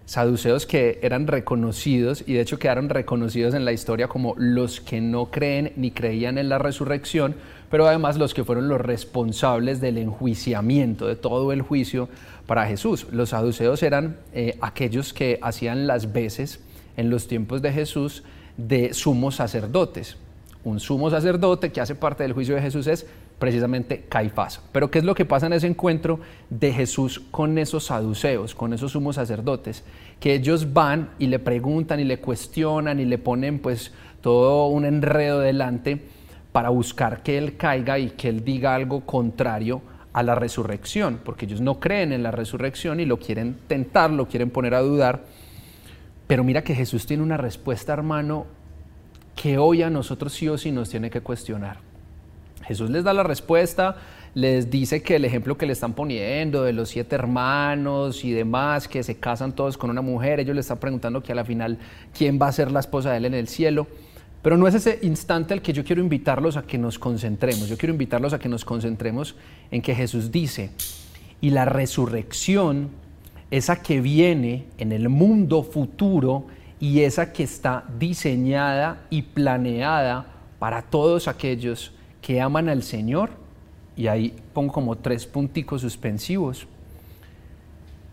Saduceos 0.04 0.66
que 0.66 0.98
eran 1.00 1.26
reconocidos 1.26 2.22
y 2.26 2.34
de 2.34 2.42
hecho 2.42 2.58
quedaron 2.58 2.90
reconocidos 2.90 3.54
en 3.54 3.64
la 3.64 3.72
historia 3.72 4.08
como 4.08 4.34
los 4.36 4.82
que 4.82 5.00
no 5.00 5.30
creen 5.30 5.72
ni 5.76 5.90
creían 5.90 6.36
en 6.36 6.50
la 6.50 6.58
resurrección, 6.58 7.34
pero 7.70 7.88
además 7.88 8.18
los 8.18 8.34
que 8.34 8.44
fueron 8.44 8.68
los 8.68 8.82
responsables 8.82 9.80
del 9.80 9.96
enjuiciamiento, 9.96 11.06
de 11.06 11.16
todo 11.16 11.50
el 11.50 11.62
juicio 11.62 12.10
para 12.46 12.66
Jesús. 12.66 13.06
Los 13.10 13.30
saduceos 13.30 13.82
eran 13.82 14.18
eh, 14.34 14.58
aquellos 14.60 15.14
que 15.14 15.38
hacían 15.40 15.86
las 15.86 16.12
veces 16.12 16.60
en 16.96 17.10
los 17.10 17.28
tiempos 17.28 17.62
de 17.62 17.72
Jesús 17.72 18.22
de 18.56 18.94
sumos 18.94 19.36
sacerdotes. 19.36 20.16
Un 20.64 20.80
sumo 20.80 21.10
sacerdote 21.10 21.70
que 21.70 21.80
hace 21.80 21.94
parte 21.94 22.22
del 22.22 22.32
juicio 22.32 22.54
de 22.54 22.62
Jesús 22.62 22.86
es 22.86 23.06
precisamente 23.38 24.04
Caifás. 24.08 24.60
Pero 24.72 24.90
¿qué 24.90 24.98
es 24.98 25.04
lo 25.04 25.14
que 25.14 25.24
pasa 25.24 25.46
en 25.46 25.52
ese 25.52 25.66
encuentro 25.66 26.20
de 26.50 26.72
Jesús 26.72 27.20
con 27.30 27.58
esos 27.58 27.84
saduceos, 27.86 28.54
con 28.54 28.72
esos 28.72 28.92
sumos 28.92 29.16
sacerdotes? 29.16 29.84
Que 30.18 30.34
ellos 30.34 30.72
van 30.72 31.10
y 31.18 31.26
le 31.26 31.38
preguntan 31.38 32.00
y 32.00 32.04
le 32.04 32.18
cuestionan 32.18 32.98
y 32.98 33.04
le 33.04 33.18
ponen 33.18 33.58
pues 33.58 33.92
todo 34.20 34.66
un 34.68 34.84
enredo 34.84 35.40
delante 35.40 36.00
para 36.50 36.70
buscar 36.70 37.22
que 37.22 37.38
Él 37.38 37.56
caiga 37.56 37.98
y 37.98 38.10
que 38.10 38.28
Él 38.28 38.42
diga 38.42 38.74
algo 38.74 39.02
contrario 39.02 39.82
a 40.12 40.22
la 40.22 40.34
resurrección, 40.34 41.20
porque 41.22 41.44
ellos 41.44 41.60
no 41.60 41.78
creen 41.78 42.10
en 42.10 42.22
la 42.22 42.30
resurrección 42.30 43.00
y 43.00 43.04
lo 43.04 43.18
quieren 43.18 43.58
tentar, 43.68 44.10
lo 44.10 44.26
quieren 44.26 44.48
poner 44.48 44.74
a 44.74 44.80
dudar 44.80 45.24
pero 46.26 46.45
mira 46.45 46.62
que 46.62 46.75
Jesús 46.75 47.06
tiene 47.06 47.23
una 47.23 47.37
respuesta, 47.37 47.92
hermano, 47.92 48.47
que 49.35 49.59
hoy 49.59 49.83
a 49.83 49.90
nosotros 49.90 50.33
sí 50.33 50.49
o 50.49 50.59
sí 50.59 50.73
nos 50.73 50.90
tiene 50.90 51.11
que 51.11 51.21
cuestionar. 51.21 51.78
Jesús 52.62 52.90
les 52.90 53.04
da 53.04 53.12
la 53.12 53.23
respuesta, 53.23 53.97
les 54.35 54.71
dice 54.71 55.02
que 55.02 55.16
el 55.16 55.25
ejemplo 55.25 55.56
que 55.56 55.66
le 55.66 55.73
están 55.73 55.92
poniendo 55.92 56.64
de 56.64 56.73
los 56.73 56.88
siete 56.88 57.14
hermanos 57.14 58.25
y 58.25 58.33
demás, 58.33 58.88
que 58.88 59.02
se 59.02 59.16
casan 59.16 59.52
todos 59.52 59.78
con 59.78 59.88
una 59.88 60.02
mujer, 60.02 60.40
ellos 60.40 60.54
le 60.54 60.62
están 60.62 60.78
preguntando 60.78 61.23
que 61.23 61.33
a 61.33 61.35
la 61.35 61.45
final 61.45 61.78
quién 62.16 62.38
va 62.40 62.49
a 62.49 62.52
ser 62.52 62.73
la 62.73 62.80
esposa 62.80 63.12
de 63.12 63.18
él 63.18 63.25
en 63.26 63.35
el 63.35 63.47
cielo. 63.47 63.87
Pero 64.42 64.56
no 64.56 64.68
es 64.68 64.75
ese 64.75 64.99
instante 65.02 65.54
al 65.54 65.62
que 65.62 65.73
yo 65.73 65.85
quiero 65.85 66.02
invitarlos 66.02 66.56
a 66.56 66.62
que 66.62 66.78
nos 66.78 66.99
concentremos. 66.99 67.68
Yo 67.68 67.76
quiero 67.76 67.92
invitarlos 67.92 68.33
a 68.33 68.38
que 68.38 68.49
nos 68.49 68.64
concentremos 68.64 69.37
en 69.71 69.83
que 69.83 69.95
Jesús 69.95 70.30
dice, 70.30 70.71
y 71.40 71.50
la 71.50 71.64
resurrección 71.64 72.90
esa 73.50 73.82
que 73.82 74.00
viene 74.00 74.66
en 74.78 74.92
el 74.92 75.08
mundo 75.08 75.62
futuro 75.62 76.46
y 76.80 77.00
esa 77.00 77.32
que 77.32 77.42
está 77.44 77.84
diseñada 77.98 79.06
y 79.10 79.22
planeada 79.22 80.26
para 80.58 80.82
todos 80.82 81.28
aquellos 81.28 81.92
que 82.20 82.40
aman 82.40 82.68
al 82.68 82.82
Señor. 82.82 83.30
Y 83.96 84.08
ahí 84.08 84.34
pongo 84.52 84.72
como 84.72 84.96
tres 84.96 85.26
punticos 85.26 85.80
suspensivos. 85.80 86.66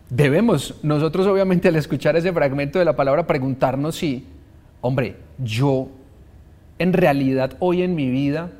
Debemos 0.08 0.76
nosotros 0.82 1.26
obviamente 1.26 1.68
al 1.68 1.76
escuchar 1.76 2.16
ese 2.16 2.32
fragmento 2.32 2.78
de 2.78 2.84
la 2.84 2.96
palabra 2.96 3.26
preguntarnos 3.26 3.96
si, 3.96 4.24
hombre, 4.80 5.16
yo 5.38 5.88
en 6.78 6.92
realidad 6.92 7.56
hoy 7.58 7.82
en 7.82 7.94
mi 7.94 8.10
vida, 8.10 8.50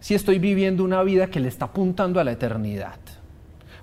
si 0.00 0.14
estoy 0.14 0.38
viviendo 0.38 0.84
una 0.84 1.02
vida 1.02 1.26
que 1.26 1.40
le 1.40 1.48
está 1.48 1.66
apuntando 1.66 2.20
a 2.20 2.24
la 2.24 2.32
eternidad. 2.32 2.98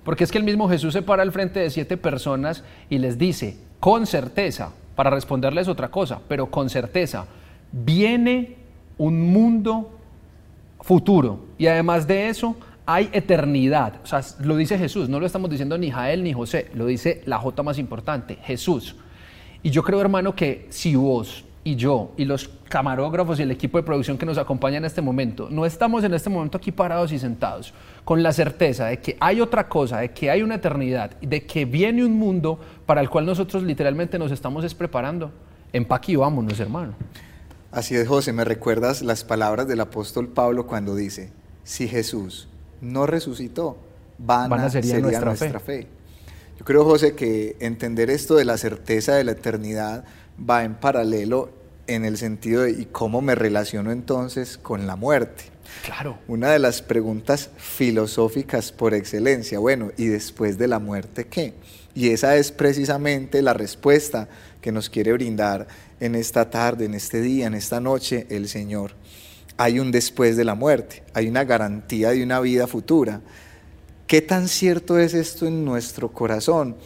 Porque 0.04 0.24
es 0.24 0.32
que 0.32 0.38
el 0.38 0.44
mismo 0.44 0.68
Jesús 0.68 0.92
se 0.92 1.02
para 1.02 1.22
al 1.22 1.32
frente 1.32 1.60
de 1.60 1.70
siete 1.70 1.96
personas 1.96 2.64
y 2.88 2.98
les 2.98 3.18
dice, 3.18 3.56
con 3.78 4.06
certeza, 4.06 4.72
para 4.94 5.10
responderles 5.10 5.68
otra 5.68 5.90
cosa, 5.90 6.20
pero 6.28 6.50
con 6.50 6.68
certeza, 6.70 7.26
viene 7.72 8.56
un 8.98 9.32
mundo 9.32 9.98
futuro 10.80 11.46
y 11.58 11.66
además 11.66 12.06
de 12.06 12.28
eso 12.28 12.56
hay 12.86 13.08
eternidad. 13.12 13.94
O 14.02 14.06
sea, 14.06 14.20
lo 14.40 14.56
dice 14.56 14.76
Jesús, 14.78 15.08
no 15.08 15.20
lo 15.20 15.26
estamos 15.26 15.50
diciendo 15.50 15.78
ni 15.78 15.90
Jael 15.90 16.24
ni 16.24 16.32
José, 16.32 16.70
lo 16.74 16.86
dice 16.86 17.22
la 17.26 17.38
J 17.38 17.62
más 17.62 17.78
importante, 17.78 18.38
Jesús. 18.42 18.96
Y 19.62 19.70
yo 19.70 19.82
creo, 19.82 20.00
hermano, 20.00 20.34
que 20.34 20.66
si 20.70 20.96
vos 20.96 21.44
y 21.62 21.76
yo 21.76 22.12
y 22.16 22.24
los 22.24 22.48
camarógrafos 22.68 23.38
y 23.38 23.42
el 23.42 23.50
equipo 23.50 23.78
de 23.78 23.84
producción 23.84 24.16
que 24.16 24.24
nos 24.24 24.38
acompaña 24.38 24.78
en 24.78 24.84
este 24.84 25.02
momento, 25.02 25.48
no 25.50 25.66
estamos 25.66 26.04
en 26.04 26.14
este 26.14 26.30
momento 26.30 26.58
aquí 26.58 26.72
parados 26.72 27.12
y 27.12 27.18
sentados 27.18 27.74
con 28.04 28.22
la 28.22 28.32
certeza 28.32 28.86
de 28.86 29.00
que 29.00 29.16
hay 29.20 29.40
otra 29.40 29.68
cosa, 29.68 29.98
de 29.98 30.10
que 30.12 30.30
hay 30.30 30.42
una 30.42 30.56
eternidad, 30.56 31.10
de 31.20 31.44
que 31.44 31.64
viene 31.64 32.04
un 32.04 32.12
mundo 32.12 32.58
para 32.86 33.00
el 33.00 33.10
cual 33.10 33.26
nosotros 33.26 33.62
literalmente 33.62 34.18
nos 34.18 34.32
estamos 34.32 34.74
preparando. 34.74 35.30
Empaque 35.72 36.12
y 36.12 36.16
vámonos, 36.16 36.58
hermano. 36.58 36.94
Así 37.70 37.94
es, 37.94 38.08
José, 38.08 38.32
me 38.32 38.44
recuerdas 38.44 39.02
las 39.02 39.22
palabras 39.22 39.68
del 39.68 39.80
apóstol 39.80 40.28
Pablo 40.28 40.66
cuando 40.66 40.96
dice, 40.96 41.30
si 41.62 41.86
Jesús 41.86 42.48
no 42.80 43.06
resucitó, 43.06 43.78
van, 44.18 44.52
a 44.52 44.70
sería, 44.70 44.98
nuestra, 44.98 45.60
fe. 45.60 45.86
Yo 46.58 46.64
creo, 46.64 46.84
José, 46.84 47.14
que 47.14 47.56
entender 47.60 48.10
esto 48.10 48.34
de 48.34 48.44
la 48.44 48.58
certeza 48.58 49.14
de 49.14 49.24
la 49.24 49.32
eternidad 49.32 50.04
va 50.38 50.64
en 50.64 50.74
paralelo 50.74 51.50
en 51.86 52.04
el 52.04 52.16
sentido 52.18 52.62
de 52.62 52.70
¿y 52.72 52.86
cómo 52.86 53.20
me 53.20 53.34
relaciono 53.34 53.90
entonces 53.90 54.58
con 54.58 54.86
la 54.86 54.96
muerte? 54.96 55.44
Claro. 55.84 56.18
Una 56.28 56.50
de 56.50 56.58
las 56.58 56.82
preguntas 56.82 57.50
filosóficas 57.56 58.72
por 58.72 58.94
excelencia, 58.94 59.58
bueno, 59.58 59.90
¿y 59.96 60.06
después 60.06 60.58
de 60.58 60.68
la 60.68 60.78
muerte 60.78 61.26
qué? 61.26 61.54
Y 61.94 62.10
esa 62.10 62.36
es 62.36 62.52
precisamente 62.52 63.42
la 63.42 63.54
respuesta 63.54 64.28
que 64.60 64.72
nos 64.72 64.88
quiere 64.88 65.12
brindar 65.12 65.66
en 65.98 66.14
esta 66.14 66.48
tarde, 66.50 66.84
en 66.84 66.94
este 66.94 67.20
día, 67.20 67.46
en 67.46 67.54
esta 67.54 67.80
noche 67.80 68.26
el 68.30 68.48
Señor. 68.48 68.92
Hay 69.56 69.80
un 69.80 69.90
después 69.90 70.36
de 70.36 70.44
la 70.44 70.54
muerte, 70.54 71.02
hay 71.12 71.28
una 71.28 71.44
garantía 71.44 72.10
de 72.10 72.22
una 72.22 72.40
vida 72.40 72.66
futura. 72.66 73.20
¿Qué 74.06 74.22
tan 74.22 74.48
cierto 74.48 74.98
es 74.98 75.14
esto 75.14 75.46
en 75.46 75.64
nuestro 75.64 76.12
corazón? 76.12 76.76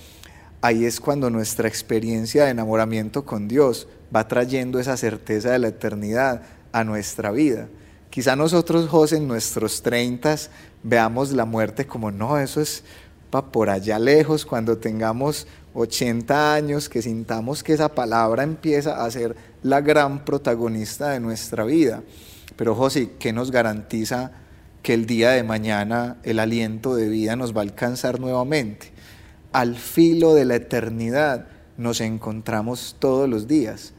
Ahí 0.64 0.86
es 0.86 0.98
cuando 0.98 1.28
nuestra 1.28 1.68
experiencia 1.68 2.44
de 2.44 2.52
enamoramiento 2.52 3.26
con 3.26 3.48
Dios 3.48 3.86
va 4.14 4.26
trayendo 4.26 4.80
esa 4.80 4.96
certeza 4.96 5.50
de 5.50 5.58
la 5.58 5.68
eternidad 5.68 6.40
a 6.72 6.84
nuestra 6.84 7.30
vida. 7.32 7.68
Quizá 8.08 8.34
nosotros, 8.34 8.88
José, 8.88 9.18
en 9.18 9.28
nuestros 9.28 9.82
treintas 9.82 10.48
veamos 10.82 11.32
la 11.32 11.44
muerte 11.44 11.86
como, 11.86 12.10
no, 12.10 12.38
eso 12.38 12.62
es 12.62 12.82
para 13.28 13.48
por 13.48 13.68
allá 13.68 13.98
lejos, 13.98 14.46
cuando 14.46 14.78
tengamos 14.78 15.46
80 15.74 16.54
años, 16.54 16.88
que 16.88 17.02
sintamos 17.02 17.62
que 17.62 17.74
esa 17.74 17.94
palabra 17.94 18.42
empieza 18.42 19.04
a 19.04 19.10
ser 19.10 19.36
la 19.62 19.82
gran 19.82 20.24
protagonista 20.24 21.10
de 21.10 21.20
nuestra 21.20 21.64
vida. 21.64 22.02
Pero 22.56 22.74
José, 22.74 23.10
¿qué 23.18 23.34
nos 23.34 23.50
garantiza 23.50 24.32
que 24.82 24.94
el 24.94 25.04
día 25.04 25.32
de 25.32 25.42
mañana 25.42 26.16
el 26.22 26.38
aliento 26.38 26.96
de 26.96 27.10
vida 27.10 27.36
nos 27.36 27.54
va 27.54 27.58
a 27.58 27.64
alcanzar 27.64 28.18
nuevamente? 28.18 28.93
Al 29.54 29.76
filo 29.76 30.34
de 30.34 30.44
la 30.44 30.56
eternidad, 30.56 31.46
nos 31.76 32.00
encontramos 32.00 32.96
todos 32.98 33.28
los 33.28 33.46
días. 33.46 33.92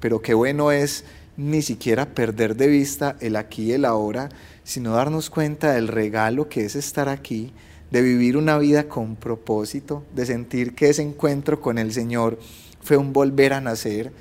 Pero 0.00 0.22
qué 0.22 0.32
bueno 0.32 0.72
es 0.72 1.04
ni 1.36 1.60
siquiera 1.60 2.14
perder 2.14 2.56
de 2.56 2.66
vista 2.68 3.16
el 3.20 3.36
aquí 3.36 3.64
y 3.64 3.72
el 3.72 3.84
ahora, 3.84 4.30
sino 4.64 4.94
darnos 4.94 5.28
cuenta 5.28 5.74
del 5.74 5.88
regalo 5.88 6.48
que 6.48 6.64
es 6.64 6.76
estar 6.76 7.10
aquí, 7.10 7.52
de 7.90 8.00
vivir 8.00 8.38
una 8.38 8.56
vida 8.56 8.88
con 8.88 9.16
propósito, 9.16 10.02
de 10.14 10.24
sentir 10.24 10.74
que 10.74 10.88
ese 10.88 11.02
encuentro 11.02 11.60
con 11.60 11.76
el 11.76 11.92
Señor 11.92 12.38
fue 12.80 12.96
un 12.96 13.12
volver 13.12 13.52
a 13.52 13.60
nacer. 13.60 14.12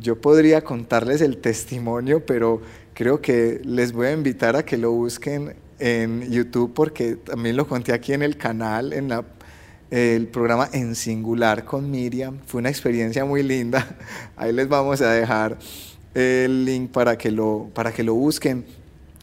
Yo 0.00 0.20
podría 0.20 0.64
contarles 0.64 1.20
el 1.20 1.36
testimonio, 1.36 2.26
pero 2.26 2.60
creo 2.92 3.20
que 3.20 3.60
les 3.64 3.92
voy 3.92 4.08
a 4.08 4.12
invitar 4.12 4.56
a 4.56 4.64
que 4.64 4.78
lo 4.78 4.90
busquen 4.90 5.54
en 5.78 6.28
YouTube 6.28 6.74
porque 6.74 7.14
también 7.14 7.56
lo 7.56 7.68
conté 7.68 7.92
aquí 7.92 8.12
en 8.12 8.22
el 8.22 8.36
canal, 8.36 8.92
en 8.92 9.08
la, 9.08 9.24
el 9.94 10.26
programa 10.26 10.68
En 10.72 10.96
Singular 10.96 11.64
con 11.64 11.88
Miriam. 11.88 12.40
Fue 12.46 12.58
una 12.58 12.68
experiencia 12.68 13.24
muy 13.24 13.44
linda. 13.44 13.96
Ahí 14.36 14.52
les 14.52 14.68
vamos 14.68 15.00
a 15.00 15.12
dejar 15.12 15.56
el 16.14 16.64
link 16.64 16.90
para 16.90 17.16
que 17.16 17.30
lo, 17.30 17.70
para 17.72 17.92
que 17.92 18.02
lo 18.02 18.14
busquen. 18.14 18.66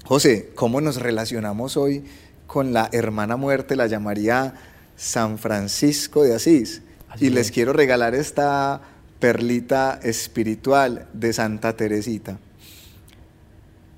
José, 0.05 0.51
¿cómo 0.55 0.79
nos 0.79 0.95
relacionamos 0.95 1.75
hoy 1.75 2.05
con 2.47 2.71
la 2.71 2.87
hermana 2.93 3.35
muerte? 3.35 3.75
La 3.75 3.87
llamaría 3.87 4.53
San 4.95 5.37
Francisco 5.37 6.23
de 6.23 6.35
Asís. 6.35 6.81
y 7.19 7.31
les 7.31 7.51
quiero 7.51 7.73
regalar 7.73 8.15
esta 8.15 8.81
perlita 9.19 9.99
espiritual 10.01 11.09
de 11.11 11.33
Santa 11.33 11.75
Teresita. 11.75 12.39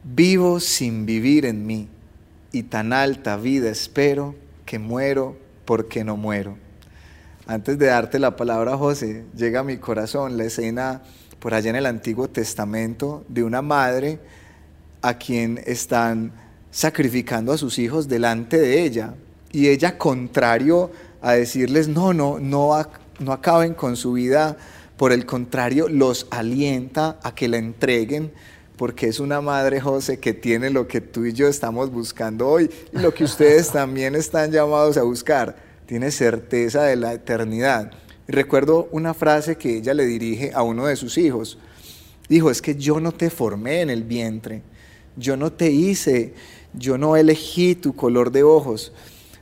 Vivo 0.04 0.60
sin 0.60 1.06
vivir 1.06 1.46
en 1.46 1.68
mí, 1.68 1.88
y 2.52 2.64
tan 2.64 2.94
alta 2.94 3.38
vida 3.38 3.70
espero 3.70 4.34
que 4.66 4.80
muero 4.80 5.43
porque 5.66 6.04
no 6.04 6.18
muero. 6.18 6.58
Antes 7.46 7.78
de 7.78 7.88
darte 7.88 8.20
la 8.20 8.36
palabra, 8.36 8.78
José, 8.78 9.26
llega 9.36 9.62
a 9.62 9.64
mi 9.64 9.78
corazón 9.78 10.38
la 10.38 10.46
escena 10.46 11.02
por 11.40 11.54
allá 11.54 11.72
en 11.72 11.76
el 11.76 11.86
Antiguo 11.86 12.30
Testamento 12.30 13.26
de 13.28 13.44
una 13.44 13.62
madre 13.62 14.20
a 15.02 15.18
quien 15.18 15.62
están 15.66 16.32
sacrificando 16.72 17.52
a 17.52 17.58
sus 17.58 17.80
hijos 17.80 18.08
delante 18.08 18.58
de 18.58 18.84
ella. 18.84 19.16
Y 19.52 19.68
ella, 19.68 19.98
contrario 19.98 20.90
a 21.22 21.34
decirles, 21.34 21.90
no, 21.90 22.14
no, 22.14 22.40
no, 22.40 22.74
no 23.20 23.32
acaben 23.34 23.74
con 23.74 23.98
su 23.98 24.14
vida, 24.14 24.58
por 24.98 25.12
el 25.12 25.26
contrario, 25.26 25.90
los 25.90 26.28
alienta 26.32 27.20
a 27.24 27.36
que 27.36 27.50
la 27.50 27.58
entreguen, 27.58 28.32
porque 28.78 29.08
es 29.08 29.20
una 29.20 29.42
madre, 29.42 29.80
José, 29.80 30.20
que 30.20 30.34
tiene 30.34 30.70
lo 30.70 30.88
que 30.88 31.02
tú 31.02 31.26
y 31.26 31.34
yo 31.34 31.48
estamos 31.48 31.92
buscando 31.92 32.48
hoy 32.48 32.70
y 32.92 33.00
lo 33.00 33.14
que 33.14 33.24
ustedes 33.24 33.72
también 33.72 34.16
están 34.16 34.52
llamados 34.52 34.98
a 34.98 35.04
buscar. 35.04 35.56
Tiene 35.86 36.12
certeza 36.12 36.84
de 36.84 36.96
la 36.96 37.14
eternidad. 37.14 37.92
Recuerdo 38.28 38.88
una 38.92 39.14
frase 39.14 39.58
que 39.58 39.78
ella 39.78 39.94
le 39.94 40.06
dirige 40.06 40.52
a 40.54 40.64
uno 40.64 40.88
de 40.88 40.96
sus 40.96 41.18
hijos. 41.18 41.60
Dijo, 42.30 42.50
es 42.50 42.62
que 42.62 42.76
yo 42.76 43.00
no 43.00 43.12
te 43.12 43.30
formé 43.30 43.82
en 43.82 43.90
el 43.90 44.04
vientre, 44.04 44.62
yo 45.18 45.36
no 45.36 45.52
te 45.52 45.70
hice, 45.70 46.34
yo 46.74 46.98
no 46.98 47.18
elegí 47.18 47.76
tu 47.76 47.96
color 47.96 48.32
de 48.32 48.44
ojos, 48.44 48.94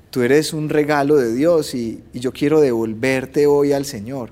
tú 0.10 0.24
eres 0.24 0.52
un 0.52 0.68
regalo 0.68 1.16
de 1.16 1.34
Dios 1.34 1.76
y, 1.76 2.04
y 2.12 2.20
yo 2.20 2.34
quiero 2.34 2.60
devolverte 2.60 3.46
hoy 3.46 3.72
al 3.72 3.86
Señor. 3.86 4.32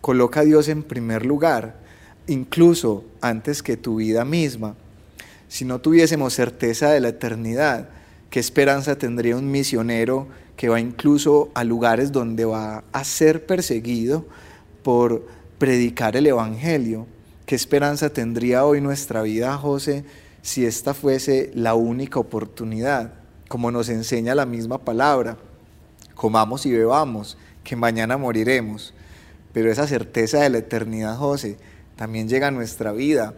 Coloca 0.00 0.40
a 0.40 0.44
Dios 0.44 0.68
en 0.68 0.82
primer 0.82 1.26
lugar, 1.26 1.83
incluso 2.26 3.04
antes 3.20 3.62
que 3.62 3.76
tu 3.76 3.96
vida 3.96 4.24
misma. 4.24 4.74
Si 5.48 5.64
no 5.64 5.80
tuviésemos 5.80 6.34
certeza 6.34 6.90
de 6.90 7.00
la 7.00 7.08
eternidad, 7.08 7.88
¿qué 8.30 8.40
esperanza 8.40 8.96
tendría 8.96 9.36
un 9.36 9.50
misionero 9.50 10.26
que 10.56 10.68
va 10.68 10.80
incluso 10.80 11.50
a 11.54 11.64
lugares 11.64 12.12
donde 12.12 12.44
va 12.44 12.84
a 12.92 13.04
ser 13.04 13.46
perseguido 13.46 14.24
por 14.82 15.26
predicar 15.58 16.16
el 16.16 16.26
Evangelio. 16.26 17.06
¿Qué 17.46 17.54
esperanza 17.54 18.10
tendría 18.10 18.64
hoy 18.64 18.80
nuestra 18.80 19.22
vida, 19.22 19.56
José, 19.56 20.04
si 20.42 20.64
esta 20.64 20.94
fuese 20.94 21.50
la 21.54 21.74
única 21.74 22.18
oportunidad? 22.18 23.14
Como 23.48 23.70
nos 23.70 23.88
enseña 23.88 24.34
la 24.34 24.46
misma 24.46 24.78
palabra, 24.78 25.36
comamos 26.14 26.66
y 26.66 26.72
bebamos, 26.72 27.36
que 27.62 27.76
mañana 27.76 28.16
moriremos. 28.16 28.94
Pero 29.52 29.70
esa 29.70 29.86
certeza 29.86 30.40
de 30.40 30.50
la 30.50 30.58
eternidad, 30.58 31.16
José, 31.16 31.56
también 31.96 32.28
llega 32.28 32.48
a 32.48 32.50
nuestra 32.50 32.92
vida 32.92 33.34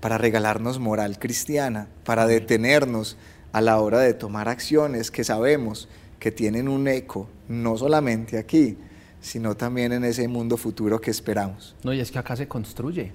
para 0.00 0.18
regalarnos 0.18 0.78
moral 0.78 1.18
cristiana, 1.18 1.88
para 2.04 2.26
detenernos 2.26 3.16
a 3.52 3.60
la 3.60 3.78
hora 3.80 4.00
de 4.00 4.14
tomar 4.14 4.48
acciones 4.48 5.10
que 5.10 5.24
sabemos 5.24 5.88
que 6.18 6.30
tienen 6.30 6.68
un 6.68 6.88
eco, 6.88 7.28
no 7.48 7.76
solamente 7.76 8.38
aquí, 8.38 8.78
sino 9.20 9.56
también 9.56 9.92
en 9.92 10.04
ese 10.04 10.28
mundo 10.28 10.56
futuro 10.56 11.00
que 11.00 11.10
esperamos. 11.10 11.76
No, 11.82 11.92
y 11.92 12.00
es 12.00 12.10
que 12.10 12.18
acá 12.18 12.36
se 12.36 12.48
construye. 12.48 13.12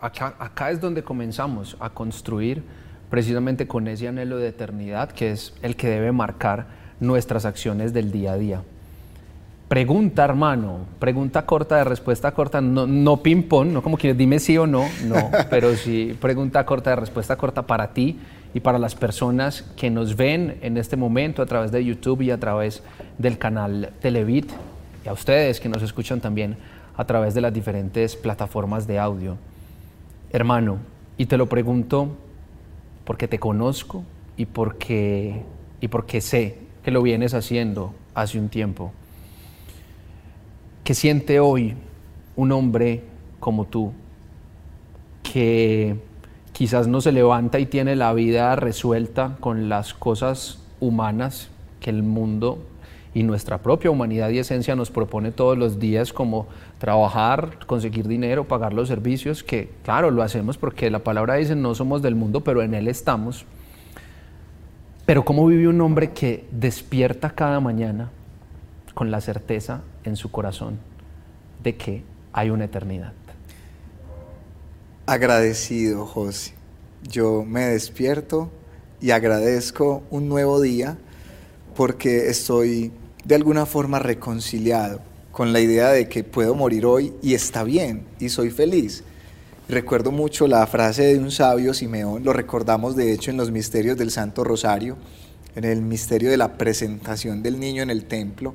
Acá, 0.00 0.34
acá 0.38 0.70
es 0.70 0.80
donde 0.80 1.02
comenzamos 1.02 1.76
a 1.80 1.90
construir 1.90 2.62
precisamente 3.10 3.66
con 3.66 3.88
ese 3.88 4.08
anhelo 4.08 4.38
de 4.38 4.48
eternidad 4.48 5.10
que 5.10 5.32
es 5.32 5.52
el 5.62 5.76
que 5.76 5.88
debe 5.88 6.12
marcar 6.12 6.68
nuestras 7.00 7.44
acciones 7.44 7.92
del 7.92 8.12
día 8.12 8.32
a 8.32 8.36
día. 8.38 8.62
Pregunta, 9.70 10.24
hermano, 10.24 10.78
pregunta 10.98 11.46
corta 11.46 11.76
de 11.76 11.84
respuesta 11.84 12.32
corta, 12.32 12.60
no, 12.60 12.88
no 12.88 13.18
ping-pong, 13.18 13.68
no 13.68 13.82
como 13.82 13.96
quieres, 13.96 14.18
dime 14.18 14.40
sí 14.40 14.58
o 14.58 14.66
no, 14.66 14.84
no, 15.04 15.30
pero 15.48 15.76
sí 15.76 16.18
pregunta 16.20 16.66
corta 16.66 16.90
de 16.90 16.96
respuesta 16.96 17.36
corta 17.36 17.62
para 17.62 17.94
ti 17.94 18.18
y 18.52 18.58
para 18.58 18.80
las 18.80 18.96
personas 18.96 19.62
que 19.76 19.88
nos 19.88 20.16
ven 20.16 20.58
en 20.62 20.76
este 20.76 20.96
momento 20.96 21.40
a 21.40 21.46
través 21.46 21.70
de 21.70 21.84
YouTube 21.84 22.22
y 22.22 22.32
a 22.32 22.40
través 22.40 22.82
del 23.16 23.38
canal 23.38 23.92
Televit 24.00 24.50
y 25.04 25.08
a 25.08 25.12
ustedes 25.12 25.60
que 25.60 25.68
nos 25.68 25.84
escuchan 25.84 26.20
también 26.20 26.56
a 26.96 27.04
través 27.04 27.34
de 27.34 27.40
las 27.40 27.54
diferentes 27.54 28.16
plataformas 28.16 28.88
de 28.88 28.98
audio. 28.98 29.36
Hermano, 30.32 30.78
y 31.16 31.26
te 31.26 31.36
lo 31.36 31.46
pregunto 31.46 32.16
porque 33.04 33.28
te 33.28 33.38
conozco 33.38 34.02
y 34.36 34.46
porque, 34.46 35.44
y 35.80 35.86
porque 35.86 36.20
sé 36.20 36.58
que 36.82 36.90
lo 36.90 37.02
vienes 37.02 37.34
haciendo 37.34 37.94
hace 38.16 38.36
un 38.36 38.48
tiempo. 38.48 38.90
¿Qué 40.90 40.94
siente 40.94 41.38
hoy 41.38 41.76
un 42.34 42.50
hombre 42.50 43.04
como 43.38 43.64
tú 43.64 43.92
que 45.22 45.94
quizás 46.52 46.88
no 46.88 47.00
se 47.00 47.12
levanta 47.12 47.60
y 47.60 47.66
tiene 47.66 47.94
la 47.94 48.12
vida 48.12 48.56
resuelta 48.56 49.36
con 49.38 49.68
las 49.68 49.94
cosas 49.94 50.58
humanas 50.80 51.48
que 51.78 51.90
el 51.90 52.02
mundo 52.02 52.58
y 53.14 53.22
nuestra 53.22 53.58
propia 53.58 53.92
humanidad 53.92 54.30
y 54.30 54.40
esencia 54.40 54.74
nos 54.74 54.90
propone 54.90 55.30
todos 55.30 55.56
los 55.56 55.78
días 55.78 56.12
como 56.12 56.48
trabajar, 56.78 57.64
conseguir 57.68 58.08
dinero, 58.08 58.48
pagar 58.48 58.72
los 58.72 58.88
servicios, 58.88 59.44
que 59.44 59.70
claro, 59.84 60.10
lo 60.10 60.24
hacemos 60.24 60.58
porque 60.58 60.90
la 60.90 61.04
palabra 61.04 61.34
dice 61.34 61.54
no 61.54 61.76
somos 61.76 62.02
del 62.02 62.16
mundo, 62.16 62.40
pero 62.40 62.64
en 62.64 62.74
él 62.74 62.88
estamos. 62.88 63.44
Pero 65.06 65.24
¿cómo 65.24 65.46
vive 65.46 65.68
un 65.68 65.80
hombre 65.82 66.10
que 66.10 66.46
despierta 66.50 67.30
cada 67.30 67.60
mañana 67.60 68.10
con 68.92 69.12
la 69.12 69.20
certeza 69.20 69.82
en 70.04 70.16
su 70.16 70.30
corazón 70.30 70.78
de 71.62 71.76
que 71.76 72.02
hay 72.32 72.50
una 72.50 72.64
eternidad? 72.64 73.12
agradecido, 75.10 76.06
José. 76.06 76.52
Yo 77.02 77.44
me 77.44 77.62
despierto 77.62 78.48
y 79.00 79.10
agradezco 79.10 80.04
un 80.08 80.28
nuevo 80.28 80.60
día 80.60 80.98
porque 81.74 82.28
estoy 82.28 82.92
de 83.24 83.34
alguna 83.34 83.66
forma 83.66 83.98
reconciliado 83.98 85.00
con 85.32 85.52
la 85.52 85.60
idea 85.60 85.88
de 85.88 86.08
que 86.08 86.22
puedo 86.22 86.54
morir 86.54 86.86
hoy 86.86 87.12
y 87.22 87.34
está 87.34 87.64
bien 87.64 88.04
y 88.20 88.28
soy 88.28 88.50
feliz. 88.50 89.02
Recuerdo 89.68 90.12
mucho 90.12 90.46
la 90.46 90.64
frase 90.68 91.02
de 91.02 91.18
un 91.18 91.32
sabio 91.32 91.74
Simeón, 91.74 92.22
lo 92.22 92.32
recordamos 92.32 92.94
de 92.94 93.12
hecho 93.12 93.32
en 93.32 93.36
los 93.36 93.50
misterios 93.50 93.98
del 93.98 94.12
Santo 94.12 94.44
Rosario, 94.44 94.96
en 95.56 95.64
el 95.64 95.82
misterio 95.82 96.30
de 96.30 96.36
la 96.36 96.56
presentación 96.56 97.42
del 97.42 97.58
niño 97.58 97.82
en 97.82 97.90
el 97.90 98.04
templo, 98.04 98.54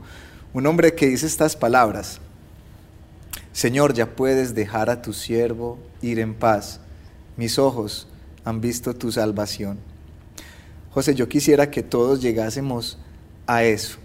un 0.56 0.66
hombre 0.68 0.96
que 0.96 1.08
dice 1.08 1.26
estas 1.26 1.58
palabras, 1.58 2.22
Señor, 3.52 3.94
ya 3.94 4.16
puedes 4.16 4.56
dejar 4.56 4.90
a 4.90 5.02
tu 5.02 5.12
siervo 5.12 5.78
ir 6.02 6.18
en 6.18 6.34
paz. 6.34 6.80
Mis 7.36 7.60
ojos 7.60 8.08
han 8.46 8.62
visto 8.62 8.96
tu 8.96 9.12
salvación. 9.12 9.80
José, 10.92 11.14
yo 11.14 11.28
quisiera 11.28 11.70
que 11.70 11.84
todos 11.84 12.22
llegásemos 12.22 12.98
a 13.48 13.66
eso, 13.66 13.98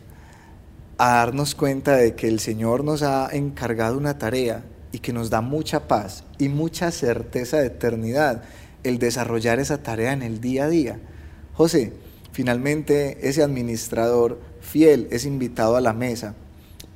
a 0.98 1.18
darnos 1.18 1.54
cuenta 1.54 1.94
de 1.94 2.16
que 2.16 2.26
el 2.26 2.40
Señor 2.40 2.82
nos 2.82 3.04
ha 3.04 3.28
encargado 3.30 3.96
una 3.96 4.18
tarea 4.18 4.64
y 4.90 4.98
que 4.98 5.12
nos 5.12 5.30
da 5.30 5.42
mucha 5.42 5.86
paz 5.86 6.24
y 6.36 6.48
mucha 6.48 6.90
certeza 6.90 7.58
de 7.58 7.66
eternidad 7.66 8.42
el 8.82 8.98
desarrollar 8.98 9.60
esa 9.60 9.84
tarea 9.84 10.12
en 10.12 10.22
el 10.22 10.40
día 10.40 10.64
a 10.64 10.68
día. 10.68 10.98
José, 11.54 11.92
finalmente 12.32 13.28
ese 13.28 13.44
administrador 13.44 14.40
fiel 14.60 15.06
es 15.12 15.24
invitado 15.24 15.76
a 15.76 15.80
la 15.80 15.92
mesa 15.92 16.34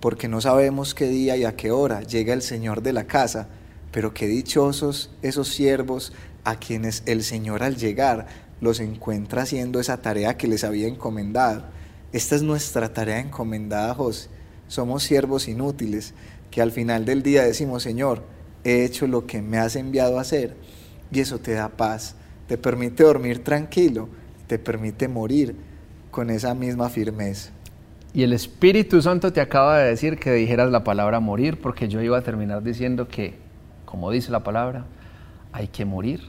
porque 0.04 0.28
no 0.28 0.42
sabemos 0.42 0.94
qué 0.94 1.06
día 1.06 1.34
y 1.38 1.44
a 1.44 1.56
qué 1.56 1.70
hora 1.70 2.02
llega 2.02 2.34
el 2.34 2.42
Señor 2.42 2.82
de 2.82 2.92
la 2.92 3.04
casa, 3.04 3.48
pero 3.90 4.12
qué 4.12 4.26
dichosos 4.26 5.10
esos 5.22 5.48
siervos 5.48 6.12
a 6.44 6.56
quienes 6.56 7.02
el 7.06 7.24
Señor 7.24 7.62
al 7.62 7.76
llegar 7.76 8.26
los 8.60 8.80
encuentra 8.80 9.44
haciendo 9.44 9.80
esa 9.80 10.02
tarea 10.02 10.36
que 10.36 10.46
les 10.46 10.62
había 10.62 10.88
encomendado. 10.88 11.64
Esta 12.12 12.34
es 12.36 12.42
nuestra 12.42 12.92
tarea 12.92 13.18
encomendada, 13.18 13.94
José. 13.94 14.28
Somos 14.68 15.04
siervos 15.04 15.48
inútiles 15.48 16.12
que 16.50 16.60
al 16.60 16.70
final 16.70 17.06
del 17.06 17.22
día 17.22 17.42
decimos, 17.42 17.82
Señor, 17.82 18.24
he 18.62 18.84
hecho 18.84 19.06
lo 19.06 19.26
que 19.26 19.40
me 19.40 19.56
has 19.56 19.74
enviado 19.74 20.18
a 20.18 20.20
hacer. 20.20 20.54
Y 21.12 21.20
eso 21.20 21.38
te 21.38 21.52
da 21.52 21.70
paz, 21.70 22.14
te 22.46 22.58
permite 22.58 23.04
dormir 23.04 23.42
tranquilo, 23.42 24.10
te 24.48 24.58
permite 24.58 25.08
morir 25.08 25.56
con 26.10 26.28
esa 26.28 26.52
misma 26.52 26.90
firmeza. 26.90 27.53
Y 28.14 28.22
el 28.22 28.33
Espíritu 28.33 29.03
Santo 29.03 29.33
te 29.33 29.40
acaba 29.40 29.79
de 29.79 29.88
decir 29.88 30.20
que 30.20 30.33
dijeras 30.33 30.70
la 30.70 30.85
palabra 30.85 31.18
morir, 31.18 31.61
porque 31.61 31.88
yo 31.88 32.00
iba 32.00 32.16
a 32.16 32.22
terminar 32.22 32.62
diciendo 32.62 33.09
que, 33.09 33.35
como 33.85 34.09
dice 34.12 34.31
la 34.31 34.44
palabra, 34.44 34.85
hay 35.53 35.66
que 35.66 35.85
morir 35.85 36.20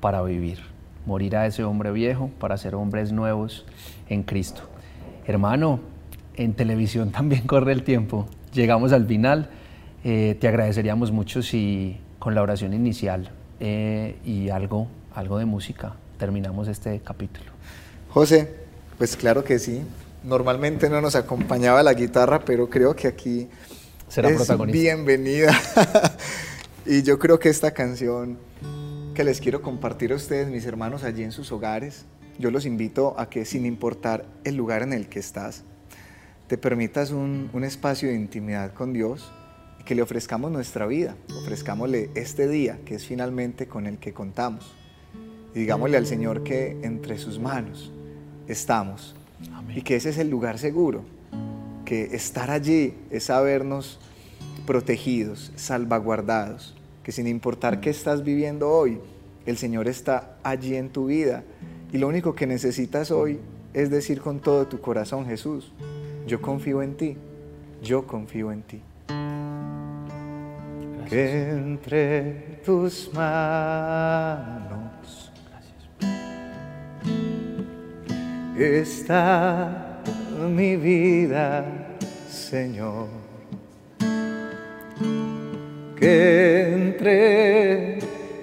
para 0.00 0.22
vivir. 0.22 0.60
Morir 1.04 1.36
a 1.36 1.46
ese 1.46 1.62
hombre 1.62 1.92
viejo 1.92 2.30
para 2.40 2.56
ser 2.56 2.74
hombres 2.74 3.12
nuevos 3.12 3.66
en 4.08 4.22
Cristo. 4.22 4.62
Hermano, 5.26 5.80
en 6.36 6.54
televisión 6.54 7.10
también 7.12 7.46
corre 7.46 7.72
el 7.72 7.82
tiempo. 7.82 8.26
Llegamos 8.54 8.94
al 8.94 9.04
final. 9.04 9.50
Eh, 10.04 10.38
te 10.40 10.48
agradeceríamos 10.48 11.12
mucho 11.12 11.42
si 11.42 12.00
con 12.18 12.34
la 12.34 12.40
oración 12.40 12.72
inicial 12.72 13.30
eh, 13.60 14.16
y 14.24 14.48
algo, 14.48 14.88
algo 15.14 15.38
de 15.38 15.44
música 15.44 15.96
terminamos 16.18 16.66
este 16.68 17.00
capítulo. 17.00 17.50
José, 18.08 18.54
pues 18.96 19.16
claro 19.16 19.44
que 19.44 19.58
sí. 19.58 19.82
Normalmente 20.26 20.90
no 20.90 21.00
nos 21.00 21.14
acompañaba 21.14 21.84
la 21.84 21.94
guitarra, 21.94 22.40
pero 22.40 22.68
creo 22.68 22.96
que 22.96 23.06
aquí 23.06 23.48
será 24.08 24.28
protagonista. 24.30 24.76
Bienvenida. 24.76 25.56
y 26.84 27.04
yo 27.04 27.20
creo 27.20 27.38
que 27.38 27.48
esta 27.48 27.70
canción 27.70 28.36
que 29.14 29.22
les 29.22 29.40
quiero 29.40 29.62
compartir 29.62 30.12
a 30.12 30.16
ustedes, 30.16 30.48
mis 30.48 30.66
hermanos, 30.66 31.04
allí 31.04 31.22
en 31.22 31.30
sus 31.30 31.52
hogares, 31.52 32.06
yo 32.40 32.50
los 32.50 32.66
invito 32.66 33.14
a 33.20 33.30
que 33.30 33.44
sin 33.44 33.64
importar 33.66 34.26
el 34.42 34.56
lugar 34.56 34.82
en 34.82 34.92
el 34.92 35.08
que 35.08 35.20
estás, 35.20 35.62
te 36.48 36.58
permitas 36.58 37.12
un, 37.12 37.48
un 37.52 37.62
espacio 37.62 38.08
de 38.08 38.16
intimidad 38.16 38.74
con 38.74 38.92
Dios 38.92 39.32
y 39.80 39.84
que 39.84 39.94
le 39.94 40.02
ofrezcamos 40.02 40.50
nuestra 40.50 40.88
vida, 40.88 41.14
ofrezcámosle 41.40 42.10
este 42.16 42.48
día 42.48 42.80
que 42.84 42.96
es 42.96 43.06
finalmente 43.06 43.68
con 43.68 43.86
el 43.86 43.98
que 43.98 44.12
contamos. 44.12 44.74
Y 45.54 45.60
digámosle 45.60 45.96
al 45.96 46.06
Señor 46.08 46.42
que 46.42 46.76
entre 46.82 47.16
sus 47.16 47.38
manos 47.38 47.92
estamos 48.48 49.14
y 49.74 49.82
que 49.82 49.96
ese 49.96 50.10
es 50.10 50.18
el 50.18 50.30
lugar 50.30 50.58
seguro, 50.58 51.02
que 51.84 52.16
estar 52.16 52.50
allí 52.50 52.94
es 53.10 53.24
sabernos 53.24 53.98
protegidos, 54.66 55.52
salvaguardados, 55.56 56.74
que 57.02 57.12
sin 57.12 57.26
importar 57.26 57.80
qué 57.80 57.90
estás 57.90 58.24
viviendo 58.24 58.70
hoy, 58.70 58.98
el 59.46 59.56
Señor 59.56 59.86
está 59.86 60.36
allí 60.42 60.74
en 60.74 60.90
tu 60.90 61.06
vida 61.06 61.44
y 61.92 61.98
lo 61.98 62.08
único 62.08 62.34
que 62.34 62.46
necesitas 62.46 63.10
hoy 63.10 63.38
es 63.72 63.90
decir 63.90 64.20
con 64.20 64.40
todo 64.40 64.66
tu 64.66 64.80
corazón, 64.80 65.26
Jesús, 65.26 65.70
yo 66.26 66.40
confío 66.40 66.82
en 66.82 66.96
ti, 66.96 67.16
yo 67.82 68.06
confío 68.06 68.50
en 68.50 68.62
ti. 68.62 68.80
Que 71.08 71.50
entre 71.50 72.60
tus 72.64 73.10
manos 73.14 74.85
está 78.64 80.02
mi 80.48 80.76
vida, 80.76 81.64
Señor. 82.28 83.08
Que 85.98 86.72
entre 86.72 87.98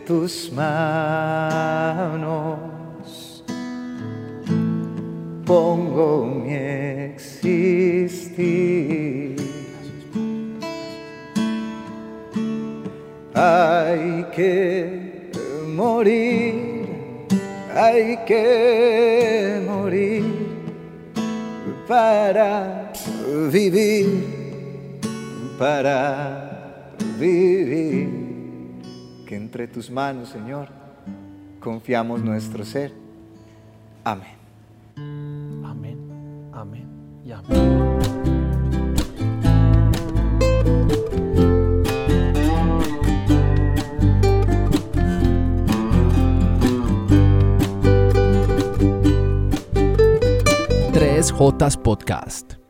tus 0.06 0.52
manos 0.52 1.04
pongo 5.46 6.26
mi 6.26 6.54
existir. 7.16 7.74
Hay 13.34 14.26
que 14.36 15.32
morir 15.76 16.73
hay 17.76 18.18
que 18.26 19.62
morir 19.68 20.24
para 21.88 22.92
vivir, 23.52 25.00
para 25.58 26.92
vivir. 27.20 28.10
Que 29.26 29.36
entre 29.36 29.68
tus 29.68 29.90
manos, 29.90 30.30
Señor, 30.30 30.68
confiamos 31.60 32.22
nuestro 32.22 32.64
ser. 32.64 32.94
Amén. 34.04 34.38
Amén, 35.66 35.98
amén 36.54 36.88
y 37.26 37.32
amén. 37.32 37.83
Jotas 51.32 51.78
Podcast. 51.78 52.63